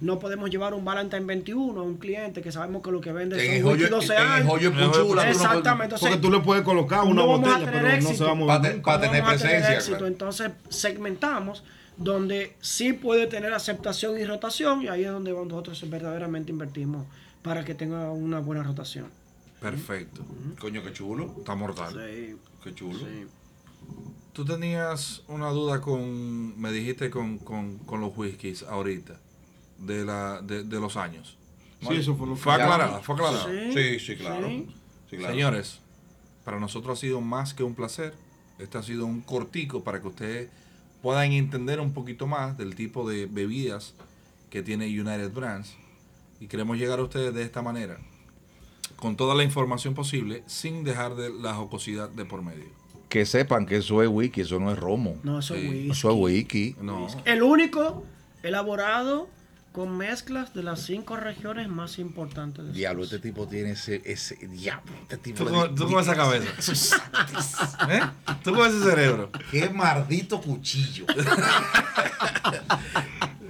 No 0.00 0.18
podemos 0.18 0.50
llevar 0.50 0.74
un 0.74 0.84
Valentine 0.84 1.24
21 1.24 1.80
a 1.80 1.82
un 1.84 1.96
cliente 1.96 2.42
que 2.42 2.52
sabemos 2.52 2.82
que 2.82 2.90
lo 2.90 3.00
que 3.00 3.12
vende 3.12 3.36
son 3.36 3.46
whisky 3.66 3.84
joyo, 3.84 3.88
12 3.88 4.12
en 4.14 4.20
el 4.20 4.26
años. 4.26 4.46
no 4.74 5.22
Exactamente. 5.22 5.96
Porque 6.00 6.16
tú 6.16 6.30
le 6.30 6.40
puedes 6.40 6.62
colocar 6.64 7.02
una 7.04 7.14
no 7.22 7.28
vamos 7.28 7.48
a 7.48 7.52
botella, 7.58 7.70
tener 7.72 7.82
pero 8.00 8.02
no 8.02 8.14
se 8.16 8.24
va 8.24 8.30
a 8.30 8.34
mover. 8.34 8.60
te- 8.62 8.74
nunca. 8.74 8.82
pa' 8.82 8.96
no 8.96 9.00
tener 9.02 9.22
vamos 9.22 9.34
a 9.34 9.38
tener 9.38 9.52
presencia, 9.56 9.74
éxito. 9.76 9.96
claro. 9.98 10.06
Entonces 10.08 10.50
segmentamos 10.68 11.64
donde 11.96 12.56
sí 12.60 12.92
puede 12.92 13.26
tener 13.26 13.52
aceptación 13.52 14.18
y 14.18 14.24
rotación 14.24 14.82
y 14.82 14.88
ahí 14.88 15.04
es 15.04 15.10
donde 15.10 15.32
nosotros 15.32 15.88
verdaderamente 15.88 16.50
invertimos 16.50 17.06
para 17.42 17.64
que 17.64 17.74
tenga 17.74 18.10
una 18.10 18.38
buena 18.40 18.62
rotación. 18.62 19.06
Perfecto. 19.60 20.22
Coño, 20.58 20.82
qué 20.82 20.92
chulo. 20.92 21.34
Está 21.38 21.54
mortal. 21.54 21.92
Sí, 21.92 22.34
Qué 22.64 22.74
chulo. 22.74 22.98
sí. 22.98 23.26
Tú 24.32 24.44
tenías 24.44 25.22
una 25.28 25.50
duda 25.50 25.80
con, 25.80 26.58
me 26.60 26.72
dijiste 26.72 27.10
con, 27.10 27.38
con, 27.38 27.78
con 27.78 28.00
los 28.00 28.16
whiskies 28.16 28.62
ahorita, 28.62 29.20
de, 29.78 30.04
la, 30.04 30.40
de, 30.40 30.64
de 30.64 30.80
los 30.80 30.96
años. 30.96 31.36
Sí, 31.80 31.94
eso 31.96 32.14
fue 32.16 32.26
lo 32.28 32.34
que... 32.34 32.40
Fue 32.40 32.54
aclarada, 32.54 33.00
fue 33.00 33.14
aclarada. 33.14 33.44
Sí, 33.44 33.72
Sí, 33.72 33.98
sí, 33.98 34.16
claro. 34.16 34.46
sí. 34.48 34.66
Sí, 35.10 35.16
claro. 35.18 35.34
Señores, 35.34 35.80
para 36.44 36.58
nosotros 36.58 36.98
ha 36.98 37.00
sido 37.00 37.20
más 37.20 37.52
que 37.54 37.62
un 37.62 37.74
placer. 37.74 38.14
Este 38.58 38.78
ha 38.78 38.82
sido 38.82 39.04
un 39.04 39.20
cortico 39.20 39.82
para 39.84 40.00
que 40.00 40.08
ustedes 40.08 40.50
puedan 41.02 41.32
entender 41.32 41.80
un 41.80 41.92
poquito 41.92 42.26
más 42.26 42.56
del 42.56 42.74
tipo 42.74 43.08
de 43.08 43.26
bebidas 43.26 43.94
que 44.48 44.62
tiene 44.62 44.86
United 44.86 45.32
Brands. 45.32 45.74
y 46.40 46.46
queremos 46.46 46.76
llegar 46.78 46.98
a 47.00 47.02
ustedes 47.02 47.34
de 47.34 47.42
esta 47.42 47.62
manera, 47.62 47.98
con 48.96 49.16
toda 49.16 49.34
la 49.34 49.44
información 49.44 49.94
posible, 49.94 50.42
sin 50.46 50.84
dejar 50.84 51.14
de 51.16 51.30
la 51.30 51.54
jocosidad 51.54 52.08
de 52.08 52.24
por 52.24 52.42
medio. 52.42 52.66
Que 53.12 53.26
sepan 53.26 53.66
que 53.66 53.76
eso 53.76 54.02
es 54.02 54.08
wiki, 54.08 54.40
eso 54.40 54.58
no 54.58 54.72
es 54.72 54.78
romo. 54.78 55.18
No, 55.22 55.38
eso 55.40 55.54
es 55.54 55.68
whisky. 55.68 55.90
Eso 55.90 56.10
es 56.10 56.16
wiki. 56.18 56.76
No. 56.80 57.06
El 57.26 57.42
único 57.42 58.04
elaborado 58.42 59.28
con 59.72 59.96
mezclas 59.98 60.54
de 60.54 60.62
las 60.62 60.80
cinco 60.80 61.16
regiones 61.16 61.68
más 61.68 61.98
importantes 61.98 62.64
de 62.64 62.72
Diablo, 62.72 63.02
Escocia. 63.02 63.16
este 63.18 63.28
tipo 63.28 63.46
tiene 63.48 63.70
ese, 63.72 64.00
ese 64.06 64.36
diablo, 64.46 64.92
este 65.02 65.16
tipo 65.18 65.44
Tú 65.44 65.50
con, 65.50 65.74
tú 65.74 65.90
con 65.90 66.00
esa 66.02 66.14
cabeza. 66.14 66.50
¿Eh? 67.90 68.00
Tú 68.42 68.54
con 68.54 68.66
ese 68.68 68.82
cerebro. 68.82 69.30
Qué 69.50 69.68
maldito 69.68 70.40
cuchillo. 70.40 71.04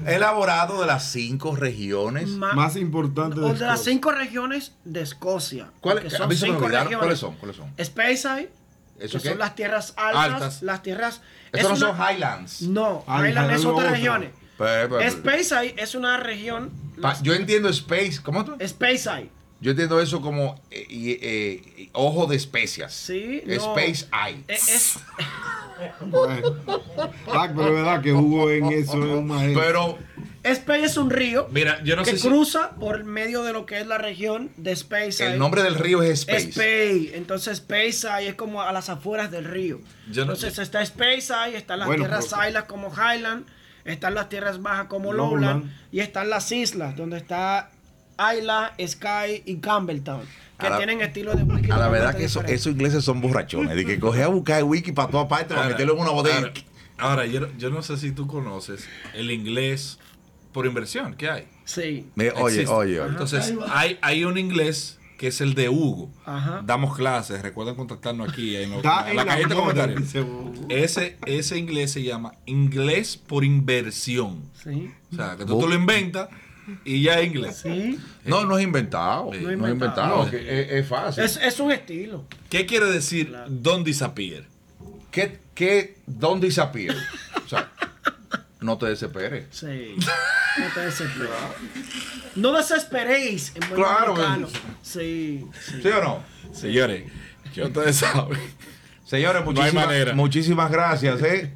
Elaborado 0.07 0.81
de 0.81 0.87
las 0.89 1.05
cinco 1.13 1.55
regiones. 1.55 2.29
Ma- 2.31 2.53
Más 2.55 2.77
importante 2.77 3.39
de 3.39 3.47
o 3.47 3.49
de 3.55 3.61
las 3.61 3.75
Escocia. 3.81 3.93
cinco 3.93 4.11
regiones 4.13 4.73
de 4.85 5.03
Escocia. 5.03 5.71
¿Cuáles? 5.81 6.13
son 6.13 6.29
regiones. 6.29 6.99
¿Cuáles 6.99 7.19
son? 7.21 7.37
¿Cuáles 7.37 7.57
son? 7.57 7.73
Speyside, 7.83 8.51
que 8.99 9.05
¿Eso 9.07 9.21
qué? 9.21 9.29
son 9.31 9.39
las 9.39 9.55
tierras 9.55 9.95
altas, 9.97 10.33
Altas. 10.33 10.63
las 10.63 10.83
tierras... 10.83 11.21
Estos 11.53 11.79
no 11.81 11.89
son 11.89 11.97
Highlands. 11.97 12.63
No, 12.63 13.05
Ah, 13.07 13.27
Highland 13.27 13.51
es 13.53 13.65
otra 13.65 13.91
regiones. 13.91 14.31
Pero- 14.59 14.97
pero- 14.99 15.11
Speyside 15.11 15.75
es 15.77 15.95
una 15.95 16.17
región... 16.19 16.71
Pa- 17.01 17.09
las- 17.11 17.23
yo 17.23 17.35
entiendo 17.35 17.69
Space. 17.71 18.21
¿Cómo 18.23 18.45
tú? 18.45 18.57
Speyside, 18.67 19.29
Yo 19.61 19.71
entiendo 19.73 20.01
eso 20.01 20.21
como 20.21 20.61
eh, 20.71 20.87
eh, 20.91 21.89
ojo 21.93 22.27
de 22.27 22.37
especias. 22.37 22.93
sí. 22.93 23.43
no. 23.47 23.53
Space 23.53 24.07
Eye. 24.13 24.45
Eh, 24.49 24.55
Es, 24.59 24.99
Bueno. 26.01 26.57
Ah, 27.33 27.49
pero 27.55 27.69
es 27.69 27.75
verdad 27.75 28.03
que 28.03 28.13
Hugo 28.13 28.51
en 28.51 28.67
eso 28.67 29.05
es. 29.05 29.55
Pero 29.59 29.99
Spey 30.45 30.83
es 30.83 30.97
un 30.97 31.11
río 31.11 31.47
Mira, 31.53 31.83
yo 31.85 31.95
no 31.95 32.03
que 32.03 32.13
sé 32.13 32.19
si. 32.19 32.29
cruza 32.29 32.71
por 32.73 33.05
medio 33.05 33.45
de 33.45 33.53
lo 33.53 33.65
que 33.65 33.81
es 33.81 33.87
la 33.87 33.97
región 33.99 34.51
de 34.57 34.75
Speyside. 34.75 35.35
el 35.35 35.39
nombre 35.39 35.63
del 35.63 35.77
río 35.77 36.03
es 36.03 36.21
Space. 36.21 36.51
Spey. 36.53 37.13
Entonces 37.15 37.59
Speyside 37.59 38.29
es 38.29 38.35
como 38.35 38.61
a 38.63 38.73
las 38.73 38.89
afueras 38.89 39.31
del 39.31 39.45
río. 39.45 39.79
Yo 40.11 40.25
no- 40.25 40.33
Entonces 40.33 40.59
está 40.59 40.85
Speyside, 40.85 41.57
están 41.57 41.79
las 41.79 41.87
Bueno, 41.87 42.03
tierras 42.05 42.27
pero- 42.29 42.49
islas 42.49 42.65
como 42.65 42.93
Highland, 42.93 43.47
están 43.85 44.15
las 44.15 44.29
tierras 44.29 44.61
bajas 44.63 44.87
como 44.87 45.13
Lowland. 45.13 45.43
Lowland, 45.45 45.77
y 45.93 46.01
están 46.01 46.29
las 46.29 46.51
islas 46.51 46.97
donde 46.97 47.19
está 47.19 47.71
Isla, 48.37 48.75
Sky 48.85 49.43
y 49.47 49.57
Campbelltown, 49.59 50.23
que 50.59 50.67
A 50.67 50.71
la- 50.71 50.77
tienen 50.77 51.01
estilo 51.03 51.35
de 51.35 51.43
wiki 51.45 51.71
A 51.71 51.77
la 51.77 51.89
verdad 51.89 52.09
totalmente 52.13 52.19
que 52.19 52.25
eso- 52.25 52.39
diferente. 52.41 52.55
esos 52.61 52.73
ingleses 52.73 53.05
son 53.05 53.21
borrachones. 53.21 53.75
De 53.77 53.85
que 53.85 53.99
coge 54.01 54.23
a 54.23 54.29
buscar 54.29 54.59
el 54.59 54.65
wiki 54.65 54.93
para 54.93 55.09
toda 55.11 55.29
parte 55.29 55.47
para 55.51 55.63
Ahora, 55.63 55.71
meterlo 55.75 55.95
en 55.95 56.01
una 56.01 56.11
botella. 56.11 56.37
Ahora, 56.99 57.23
ahora, 57.23 57.27
yo, 57.27 57.49
yo 57.59 57.71
no 57.71 57.83
sé 57.83 57.97
si 57.97 58.13
tú 58.13 58.27
conoces 58.27 58.87
el 59.15 59.31
inglés 59.31 59.99
por 60.53 60.67
inversión 60.67 61.15
que 61.15 61.29
hay. 61.31 61.47
Sí. 61.65 62.07
Mira, 62.15 62.33
oye, 62.37 62.55
Existe. 62.57 62.73
oye, 62.75 63.01
oye. 63.01 63.11
Entonces, 63.11 63.55
hay, 63.71 63.99
hay 64.03 64.25
un 64.25 64.37
inglés 64.39 64.99
que 65.19 65.29
es 65.29 65.41
el 65.41 65.55
de 65.55 65.69
Hugo. 65.69 66.11
Ajá. 66.27 66.63
Damos 66.65 66.97
clases, 66.97 67.41
recuerden 67.43 67.77
contactarnos 67.77 68.29
aquí 68.33 68.57
en, 68.57 68.71
lo- 68.73 68.79
en 68.79 69.17
la, 69.17 69.25
cajita 69.25 69.49
de 69.49 69.55
comentarios. 69.55 70.01
dice 70.03 70.21
Hugo. 70.21 70.53
Ese, 70.69 71.17
ese 71.27 71.57
inglés 71.59 71.93
se 71.93 72.03
llama 72.03 72.33
inglés 72.47 73.17
por 73.17 73.45
inversión. 73.45 74.43
Sí. 74.63 74.91
O 75.13 75.17
sea, 75.17 75.37
que 75.37 75.45
tú, 75.45 75.61
tú 75.61 75.69
lo 75.69 75.75
inventas 75.75 76.29
y 76.85 77.03
ya 77.03 77.21
es 77.21 77.27
inglés. 77.29 77.61
Sí. 77.63 77.99
No, 78.25 78.45
no 78.45 78.59
es 78.59 78.65
inventado. 78.65 79.31
Sí. 79.33 79.39
No 79.39 79.45
No 79.45 79.49
es 79.51 79.55
es 79.69 79.73
inventado. 79.75 80.25
inventado. 80.25 80.31
que 80.31 80.61
es, 80.63 80.73
es 80.73 80.89
fácil. 80.89 81.25
Es, 81.25 81.37
es 81.37 81.61
un 81.61 81.71
estilo. 81.73 82.25
¿Qué 82.51 82.67
quiere 82.67 82.87
decir 82.87 83.33
don't 83.49 83.87
disappear? 83.87 84.45
¿Qué, 85.13 85.39
qué, 85.55 85.99
dónde 86.07 86.49
disappear? 86.49 86.97
O 87.45 87.49
sea, 87.49 87.71
no 88.61 88.77
te 88.79 88.87
desesperes. 88.87 89.47
Sí. 89.51 89.95
No. 90.59 91.29
No 92.37 92.53
desesperéis 92.53 93.53
en 93.55 93.61
buen 93.69 93.75
Claro 93.83 94.15
sí. 94.83 95.47
Sí. 95.63 95.81
¿Sí 95.83 95.89
o 95.89 96.03
no? 96.03 96.23
Señores, 96.53 97.05
ya 97.55 97.65
ustedes 97.67 97.97
saben. 97.97 98.39
Señores, 99.05 99.43
No 99.45 99.53
muchísimas, 99.53 99.87
manera. 99.87 100.15
muchísimas 100.15 100.71
gracias. 100.71 101.23
¿eh? 101.23 101.53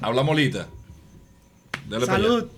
Hablamos 0.00 0.30
ahorita. 0.30 0.66
Dale 1.88 2.06
para 2.06 2.18
allá. 2.18 2.28
Salud. 2.28 2.48